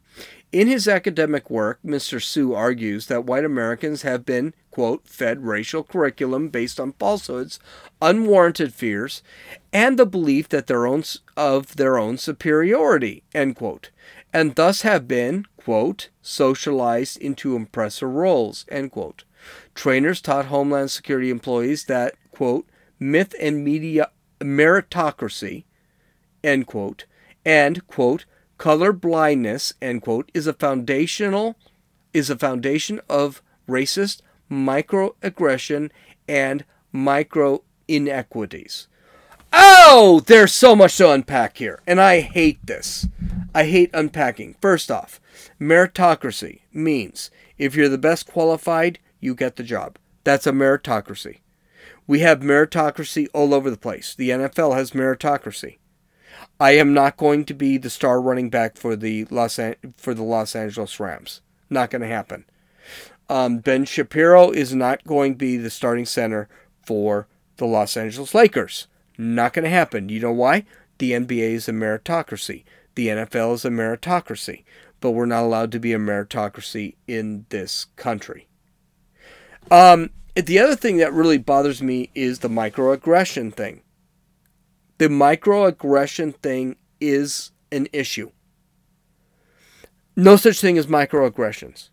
In 0.53 0.69
his 0.69 0.87
academic 0.87 1.51
work, 1.51 1.81
Mr. 1.85 2.23
Sue 2.23 2.55
argues 2.55 3.07
that 3.07 3.25
white 3.25 3.45
Americans 3.45 4.03
have 4.03 4.25
been, 4.25 4.55
quote, 4.71 5.07
fed 5.09 5.45
racial 5.45 5.83
curriculum 5.83 6.49
based 6.49 6.79
on 6.79 6.93
falsehoods, 6.93 7.59
unwarranted 8.01 8.73
fears, 8.73 9.23
and 9.73 9.99
the 9.99 10.07
belief 10.07 10.49
that 10.51 10.69
their 10.69 10.87
own 10.87 11.03
of 11.37 11.77
their 11.77 11.99
own 11.99 12.19
superiority, 12.19 13.25
end 13.35 13.57
quote, 13.57 13.91
and 14.33 14.55
thus 14.55 14.83
have 14.83 15.09
been, 15.09 15.45
quote, 15.57 16.11
socialized 16.23 17.17
into 17.19 17.57
oppressor 17.57 18.09
roles, 18.09 18.65
end 18.69 18.93
quote. 18.93 19.25
Trainers 19.75 20.21
taught 20.21 20.47
Homeland 20.47 20.91
Security 20.91 21.31
employees 21.31 21.87
that, 21.87 22.15
quote, 22.31 22.67
myth 23.01 23.35
and 23.41 23.65
media 23.65 24.09
meritocracy, 24.45 25.65
end 26.45 26.67
quote, 26.67 27.07
and, 27.45 27.87
quote, 27.87 28.27
color 28.59 28.93
blindness, 28.93 29.73
end 29.81 30.03
quote, 30.03 30.31
is 30.35 30.47
a 30.47 30.53
foundational 30.53 31.57
is 32.13 32.31
a 32.31 32.39
foundation 32.39 33.01
of 33.09 33.43
racist 33.69 34.23
microaggression 34.51 35.91
and 36.29 36.65
micro 36.93 37.63
inequities. 37.89 38.87
Oh, 39.53 40.23
there's 40.27 40.53
so 40.53 40.75
much 40.77 40.97
to 40.97 41.11
unpack 41.11 41.59
here, 41.59 41.81
and 41.87 42.01
I 42.01 42.21
hate 42.21 42.65
this. 42.65 43.09
I 43.55 43.65
hate 43.65 43.91
unpacking. 43.93 44.57
First 44.61 44.91
off, 44.91 45.21
meritocracy 45.61 46.61
means 46.73 47.31
if 47.59 47.75
you're 47.75 47.89
the 47.89 47.99
best 47.99 48.27
qualified, 48.27 48.99
you 49.21 49.35
get 49.35 49.57
the 49.57 49.63
job. 49.63 49.99
That's 50.25 50.47
a 50.47 50.53
meritocracy. 50.53 51.39
We 52.07 52.21
have 52.21 52.41
meritocracy 52.41 53.29
all 53.33 53.55
over 53.55 53.71
the 53.71 53.77
place. 53.77 54.15
The 54.15 54.31
NFL 54.31 54.77
has 54.77 54.91
meritocracy. 54.91 55.79
I 56.61 56.73
am 56.73 56.93
not 56.93 57.17
going 57.17 57.45
to 57.47 57.55
be 57.55 57.79
the 57.79 57.91
star 57.91 58.21
running 58.21 58.51
back 58.51 58.77
for 58.77 58.97
the 58.97 59.25
Los 59.27 59.59
An- 59.59 59.95
for 59.97 60.15
the 60.15 60.23
Los 60.23 60.55
Angeles 60.55 61.01
Rams. 61.01 61.41
Not 61.71 61.91
going 61.91 62.03
to 62.03 62.09
happen. 62.09 62.45
Um, 63.29 63.59
ben 63.59 63.85
Shapiro 63.85 64.51
is 64.51 64.75
not 64.75 65.05
going 65.05 65.33
to 65.33 65.39
be 65.39 65.57
the 65.57 65.71
starting 65.71 66.05
center 66.05 66.49
for 66.85 67.27
the 67.57 67.67
Los 67.67 67.97
Angeles 67.97 68.35
Lakers. 68.35 68.87
Not 69.17 69.53
going 69.55 69.65
to 69.65 69.71
happen. 69.71 70.09
You 70.09 70.21
know 70.21 70.33
why? 70.33 70.65
The 70.99 71.13
NBA 71.13 71.53
is 71.53 71.69
a 71.69 71.73
meritocracy. 71.73 72.65
The 72.95 73.09
NFL 73.09 73.55
is 73.55 73.65
a 73.65 73.71
meritocracy. 73.71 74.65
But 75.01 75.13
we're 75.13 75.27
not 75.27 75.45
allowed 75.45 75.73
to 75.73 75.81
be 75.81 75.93
a 75.93 75.99
meritocracy 75.99 76.97
in 77.07 77.47
this 77.49 77.87
country. 77.97 78.47
Um, 79.71 80.11
the 80.35 80.59
other 80.59 80.77
thing 80.77 80.97
that 80.99 81.13
really 81.13 81.39
bothers 81.39 81.83
me 81.83 82.11
is 82.15 82.41
the 82.41 82.49
microaggression 82.49 83.53
thing. 83.55 83.83
the 84.99 85.09
microaggression 85.09 86.35
thing 86.37 86.77
is 87.01 87.51
an 87.73 87.89
issue. 87.93 88.31
No 90.17 90.37
such 90.37 90.61
thing 90.61 90.79
as 90.79 90.87
microaggressions. 90.87 91.89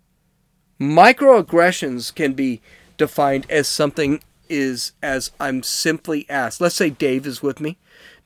Microaggressions 0.79 2.13
can 2.13 2.33
be 2.33 2.61
defined 2.97 3.45
as 3.49 3.67
something 3.67 4.21
is 4.49 4.91
as 5.01 5.31
I'm 5.39 5.63
simply 5.63 6.25
asked. 6.29 6.61
Let's 6.61 6.75
say 6.75 6.89
Dave 6.89 7.25
is 7.25 7.41
with 7.41 7.59
me. 7.59 7.77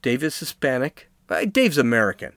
Dave 0.01 0.23
is 0.23 0.39
Hispanic. 0.39 1.09
Uh, 1.29 1.45
Dave's 1.45 1.77
American, 1.77 2.33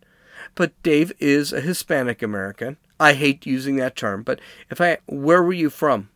but 0.55 0.81
Dave 0.83 1.13
is 1.19 1.53
a 1.53 1.61
Hispanic 1.61 2.23
American. 2.23 2.77
I 3.01 3.13
hate 3.15 3.47
using 3.47 3.77
that 3.77 3.97
term, 3.97 4.23
but 4.23 4.41
if 4.71 4.81
I, 4.81 4.99
where 5.07 5.43
were 5.43 5.53
you 5.53 5.71
from? 5.71 6.09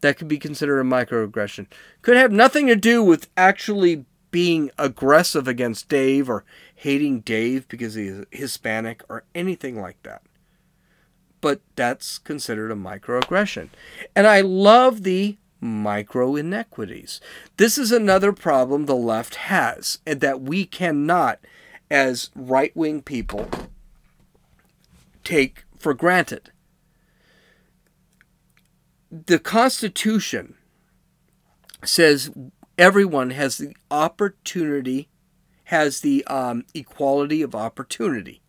That 0.00 0.16
could 0.16 0.28
be 0.28 0.38
considered 0.38 0.80
a 0.80 0.84
microaggression. 0.84 1.66
Could 2.02 2.16
have 2.16 2.32
nothing 2.32 2.66
to 2.66 2.76
do 2.76 3.02
with 3.02 3.28
actually 3.36 4.04
being 4.30 4.70
aggressive 4.78 5.48
against 5.48 5.88
Dave 5.88 6.30
or 6.30 6.44
hating 6.74 7.20
Dave 7.20 7.68
because 7.68 7.94
he's 7.94 8.24
Hispanic 8.30 9.02
or 9.08 9.24
anything 9.34 9.80
like 9.80 10.02
that. 10.02 10.22
But 11.40 11.60
that's 11.74 12.18
considered 12.18 12.70
a 12.70 12.74
microaggression. 12.74 13.70
And 14.14 14.26
I 14.26 14.40
love 14.40 15.02
the 15.02 15.36
micro 15.60 16.36
inequities. 16.36 17.20
This 17.56 17.76
is 17.76 17.92
another 17.92 18.32
problem 18.32 18.86
the 18.86 18.96
left 18.96 19.34
has, 19.36 19.98
and 20.06 20.20
that 20.20 20.40
we 20.40 20.64
cannot, 20.64 21.40
as 21.90 22.30
right 22.34 22.74
wing 22.74 23.02
people, 23.02 23.48
take 25.24 25.64
for 25.78 25.94
granted. 25.94 26.50
The 29.10 29.40
Constitution 29.40 30.54
says 31.84 32.30
everyone 32.78 33.30
has 33.30 33.58
the 33.58 33.74
opportunity, 33.90 35.08
has 35.64 36.00
the 36.00 36.24
um, 36.26 36.64
equality 36.74 37.42
of 37.42 37.54
opportunity. 37.54 38.40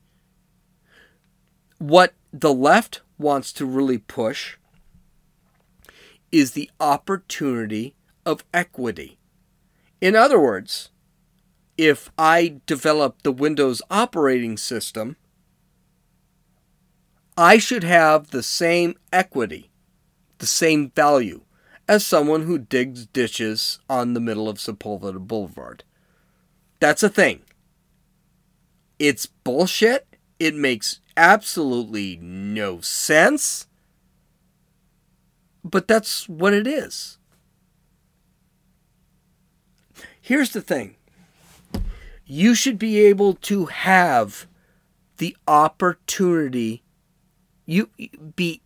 What 1.80 2.14
the 2.32 2.54
left 2.54 3.02
wants 3.18 3.52
to 3.54 3.66
really 3.66 3.98
push 3.98 4.58
is 6.32 6.52
the 6.52 6.70
opportunity 6.80 7.96
of 8.24 8.44
equity. 8.54 9.18
In 10.00 10.16
other 10.16 10.40
words, 10.40 10.92
if 11.76 12.12
I 12.20 12.62
develop 12.68 13.24
the 13.24 13.32
Windows 13.32 13.82
operating 13.90 14.58
system, 14.58 15.16
I 17.36 17.58
should 17.58 17.84
have 17.84 18.30
the 18.30 18.44
same 18.44 18.96
equity, 19.12 19.71
the 20.42 20.48
same 20.48 20.90
value 20.90 21.42
as 21.88 22.06
someone 22.06 22.44
who 22.44 22.58
digs 22.58 23.06
ditches 23.06 23.80
on 23.90 24.14
the 24.14 24.20
middle 24.20 24.50
of 24.50 24.58
Sepulveda 24.58 25.20
Boulevard. 25.20 25.84
That's 26.80 27.04
a 27.04 27.10
thing. 27.10 27.42
It's 29.00 29.26
bullshit. 29.26 30.08
It 30.40 30.56
makes 30.56 31.00
absolutely 31.16 32.18
no 32.22 32.82
sense. 32.82 33.68
But 35.64 35.88
that's 35.88 36.28
what 36.28 36.54
it 36.54 36.66
is. 36.66 37.18
Here's 40.20 40.52
the 40.52 40.62
thing 40.62 40.96
you 42.26 42.56
should 42.56 42.80
be 42.80 43.00
able 43.00 43.34
to 43.34 43.66
have 43.66 44.48
the 45.18 45.36
opportunity, 45.48 46.84
you 47.66 47.90
be 48.36 48.62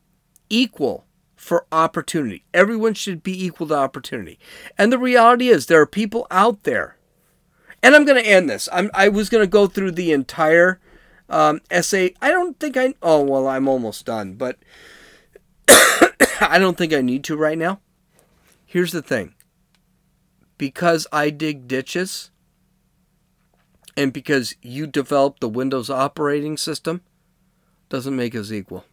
equal 0.49 1.05
for 1.45 1.67
opportunity. 1.71 2.43
Everyone 2.55 2.95
should 2.95 3.21
be 3.21 3.45
equal 3.45 3.67
to 3.67 3.75
opportunity. 3.75 4.39
And 4.79 4.91
the 4.91 4.97
reality 4.97 5.49
is, 5.49 5.67
there 5.67 5.79
are 5.79 5.86
people 5.86 6.25
out 6.31 6.63
there. 6.63 6.97
And 7.84 7.95
I'm 7.95 8.03
going 8.03 8.21
to 8.21 8.27
end 8.27 8.49
this. 8.49 8.67
I'm, 8.73 8.89
I 8.95 9.10
was 9.10 9.29
going 9.29 9.43
to 9.43 9.47
go 9.47 9.67
through 9.67 9.91
the 9.91 10.12
entire 10.12 10.79
um, 11.29 11.62
essay. 11.69 12.15
I 12.19 12.31
don't 12.31 12.60
think 12.60 12.75
I. 12.75 12.95
Oh, 13.03 13.21
well, 13.21 13.47
I'm 13.47 13.67
almost 13.67 14.08
done. 14.08 14.34
But 14.34 14.58
I 15.69 16.58
don't 16.58 16.79
think 16.79 16.93
I 16.93 17.01
need 17.01 17.23
to 17.25 17.38
right 17.38 17.60
now. 17.60 17.79
Here's 18.65 18.91
the 18.91 19.03
thing 19.03 19.36
because 20.58 21.05
I 21.12 21.29
dig 21.29 21.67
ditches 21.67 22.31
and 23.95 24.12
because 24.12 24.55
you 24.63 24.88
developed 24.88 25.41
the 25.41 25.49
Windows 25.49 25.91
operating 25.91 26.58
system 26.58 27.01
doesn't 27.89 28.15
make 28.15 28.36
us 28.36 28.51
equal. 28.51 28.84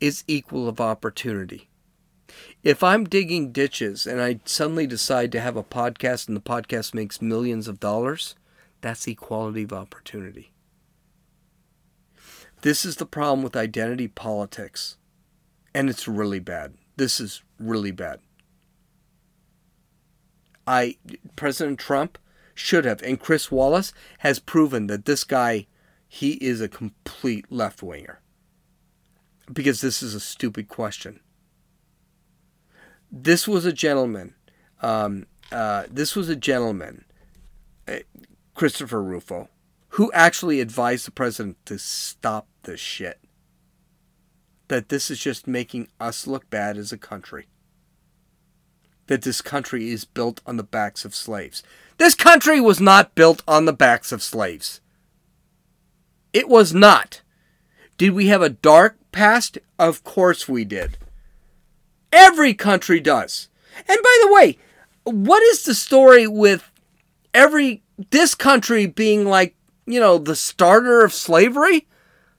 It's 0.00 0.24
equal 0.26 0.68
of 0.68 0.80
opportunity. 0.80 1.68
If 2.62 2.82
I'm 2.82 3.04
digging 3.04 3.52
ditches 3.52 4.06
and 4.06 4.20
I 4.20 4.40
suddenly 4.44 4.86
decide 4.86 5.32
to 5.32 5.40
have 5.40 5.56
a 5.56 5.62
podcast 5.62 6.28
and 6.28 6.36
the 6.36 6.40
podcast 6.40 6.94
makes 6.94 7.22
millions 7.22 7.68
of 7.68 7.80
dollars, 7.80 8.34
that's 8.80 9.06
equality 9.06 9.62
of 9.62 9.72
opportunity. 9.72 10.52
This 12.62 12.84
is 12.84 12.96
the 12.96 13.06
problem 13.06 13.42
with 13.42 13.56
identity 13.56 14.08
politics 14.08 14.96
and 15.74 15.88
it's 15.90 16.08
really 16.08 16.40
bad. 16.40 16.74
This 16.96 17.20
is 17.20 17.42
really 17.58 17.90
bad. 17.90 18.20
I 20.66 20.96
President 21.36 21.78
Trump 21.78 22.18
should 22.54 22.84
have 22.84 23.02
and 23.02 23.20
Chris 23.20 23.52
Wallace 23.52 23.92
has 24.18 24.38
proven 24.38 24.88
that 24.88 25.04
this 25.04 25.22
guy 25.22 25.66
he 26.08 26.32
is 26.32 26.60
a 26.60 26.68
complete 26.68 27.44
left 27.52 27.82
winger. 27.82 28.20
Because 29.52 29.80
this 29.80 30.02
is 30.02 30.14
a 30.14 30.20
stupid 30.20 30.68
question. 30.68 31.20
This 33.10 33.46
was 33.46 33.64
a 33.64 33.72
gentleman. 33.72 34.34
Um, 34.82 35.26
uh, 35.52 35.84
this 35.90 36.16
was 36.16 36.28
a 36.28 36.36
gentleman, 36.36 37.04
uh, 37.86 37.98
Christopher 38.54 39.02
Rufo, 39.02 39.48
who 39.90 40.10
actually 40.12 40.60
advised 40.60 41.06
the 41.06 41.12
president 41.12 41.56
to 41.66 41.78
stop 41.78 42.48
this 42.64 42.80
shit 42.80 43.20
that 44.68 44.88
this 44.88 45.10
is 45.10 45.18
just 45.18 45.46
making 45.46 45.88
us 46.00 46.26
look 46.26 46.48
bad 46.50 46.76
as 46.76 46.92
a 46.92 46.98
country. 46.98 47.46
That 49.06 49.22
this 49.22 49.40
country 49.40 49.90
is 49.90 50.04
built 50.04 50.40
on 50.46 50.56
the 50.56 50.64
backs 50.64 51.04
of 51.04 51.14
slaves. 51.14 51.62
This 51.98 52.14
country 52.14 52.60
was 52.60 52.80
not 52.80 53.14
built 53.14 53.42
on 53.46 53.64
the 53.64 53.72
backs 53.72 54.12
of 54.12 54.22
slaves. 54.22 54.80
It 56.32 56.48
was 56.48 56.74
not. 56.74 57.22
Did 57.96 58.10
we 58.10 58.26
have 58.26 58.42
a 58.42 58.50
dark 58.50 58.96
past? 59.12 59.58
Of 59.78 60.04
course 60.04 60.48
we 60.48 60.64
did. 60.64 60.98
Every 62.12 62.54
country 62.54 63.00
does. 63.00 63.48
And 63.88 63.98
by 64.02 64.18
the 64.22 64.32
way, 64.32 64.58
what 65.04 65.42
is 65.42 65.64
the 65.64 65.74
story 65.74 66.26
with 66.26 66.70
every 67.32 67.82
this 68.10 68.34
country 68.34 68.86
being 68.86 69.24
like, 69.24 69.54
you 69.86 70.00
know, 70.00 70.18
the 70.18 70.36
starter 70.36 71.04
of 71.04 71.12
slavery? 71.12 71.86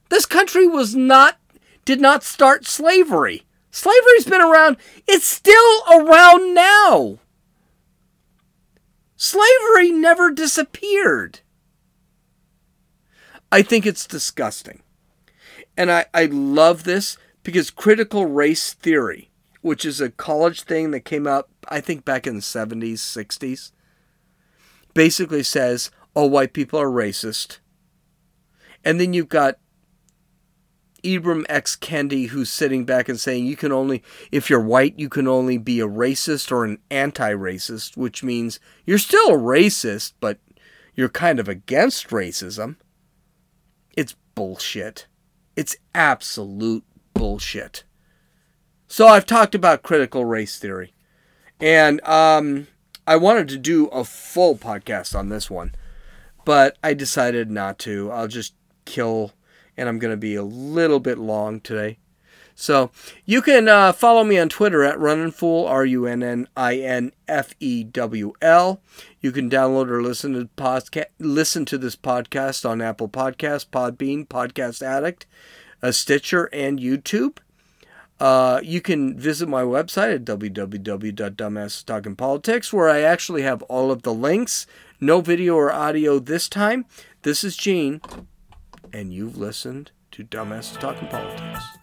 This 0.09 0.25
country 0.25 0.67
was 0.67 0.95
not 0.95 1.37
did 1.85 2.01
not 2.01 2.23
start 2.23 2.65
slavery. 2.65 3.45
Slavery's 3.71 4.25
been 4.25 4.41
around, 4.41 4.77
it's 5.07 5.27
still 5.27 5.83
around 5.89 6.53
now. 6.53 7.19
Slavery 9.15 9.91
never 9.91 10.31
disappeared. 10.31 11.39
I 13.51 13.61
think 13.61 13.85
it's 13.85 14.05
disgusting. 14.05 14.81
And 15.77 15.91
I, 15.91 16.05
I 16.13 16.25
love 16.25 16.83
this 16.83 17.17
because 17.43 17.69
critical 17.69 18.25
race 18.25 18.73
theory, 18.73 19.29
which 19.61 19.85
is 19.85 20.01
a 20.01 20.09
college 20.09 20.63
thing 20.63 20.91
that 20.91 21.01
came 21.01 21.27
out, 21.27 21.47
I 21.69 21.79
think, 21.79 22.03
back 22.03 22.25
in 22.25 22.35
the 22.35 22.41
70s, 22.41 22.95
60s, 22.95 23.71
basically 24.95 25.43
says 25.43 25.91
all 26.15 26.31
white 26.31 26.53
people 26.53 26.79
are 26.79 26.89
racist. 26.89 27.59
And 28.83 28.99
then 28.99 29.13
you've 29.13 29.29
got 29.29 29.59
Ibram 31.03 31.45
X. 31.47 31.75
Kendi 31.75 32.29
who's 32.29 32.49
sitting 32.49 32.83
back 32.83 33.07
and 33.07 33.19
saying 33.19 33.45
you 33.45 33.55
can 33.55 33.71
only, 33.71 34.03
if 34.31 34.49
you're 34.49 34.59
white, 34.59 34.97
you 34.97 35.09
can 35.09 35.27
only 35.27 35.59
be 35.59 35.79
a 35.79 35.87
racist 35.87 36.51
or 36.51 36.65
an 36.65 36.79
anti 36.89 37.31
racist, 37.33 37.95
which 37.95 38.23
means 38.23 38.59
you're 38.85 38.97
still 38.97 39.29
a 39.29 39.37
racist, 39.37 40.13
but 40.19 40.39
you're 40.95 41.09
kind 41.09 41.39
of 41.39 41.47
against 41.47 42.09
racism. 42.09 42.77
It's 43.95 44.15
bullshit. 44.33 45.07
It's 45.57 45.75
absolute 45.95 46.83
bullshit. 47.15 47.83
So 48.87 49.07
I've 49.07 49.25
talked 49.25 49.55
about 49.55 49.81
critical 49.81 50.23
race 50.23 50.59
theory. 50.59 50.93
And 51.59 51.99
um, 52.07 52.67
I 53.07 53.15
wanted 53.15 53.47
to 53.49 53.57
do 53.57 53.87
a 53.87 54.03
full 54.03 54.55
podcast 54.55 55.17
on 55.17 55.29
this 55.29 55.49
one, 55.49 55.73
but 56.45 56.77
I 56.83 56.93
decided 56.93 57.49
not 57.49 57.79
to. 57.79 58.11
I'll 58.11 58.27
just 58.27 58.53
kill 58.85 59.33
and 59.75 59.89
I'm 59.89 59.97
going 59.97 60.13
to 60.13 60.17
be 60.17 60.35
a 60.35 60.43
little 60.43 60.99
bit 60.99 61.17
long 61.17 61.59
today. 61.59 61.97
So 62.59 62.89
you 63.23 63.43
can 63.43 63.67
uh, 63.67 63.93
follow 63.93 64.23
me 64.23 64.39
on 64.39 64.49
Twitter 64.49 64.83
at 64.83 64.97
Runninfewl, 64.97 65.69
R 65.69 65.85
U 65.85 66.07
N 66.07 66.23
N 66.23 66.47
I 66.57 66.77
N 66.77 67.11
F 67.27 67.53
E 67.59 67.83
W 67.83 68.33
L. 68.41 68.81
You 69.21 69.31
can 69.31 69.47
download 69.47 69.91
or 69.91 70.01
listen 70.01 70.33
to 70.33 70.49
podcast, 70.57 71.05
listen 71.19 71.65
to 71.65 71.77
this 71.77 71.95
podcast 71.95 72.67
on 72.67 72.81
Apple 72.81 73.09
Podcasts, 73.09 73.67
Podbean, 73.67 74.27
Podcast 74.27 74.81
Addict, 74.81 75.27
a 75.83 75.93
Stitcher, 75.93 76.49
and 76.51 76.79
YouTube. 76.79 77.37
Uh, 78.19 78.59
you 78.63 78.81
can 78.81 79.19
visit 79.19 79.47
my 79.47 79.61
website 79.61 80.15
at 80.15 80.25
www.dumbassestalkingpolitics, 80.25 82.73
where 82.73 82.89
I 82.89 83.01
actually 83.01 83.43
have 83.43 83.61
all 83.63 83.91
of 83.91 84.01
the 84.01 84.15
links. 84.15 84.65
No 84.99 85.21
video 85.21 85.55
or 85.55 85.71
audio 85.71 86.17
this 86.17 86.49
time. 86.49 86.85
This 87.21 87.43
is 87.43 87.55
Gene, 87.55 88.01
and 88.91 89.13
you've 89.13 89.37
listened 89.37 89.91
to 90.09 90.23
Dumbasses 90.23 90.79
Talking 90.79 91.07
Politics. 91.07 91.76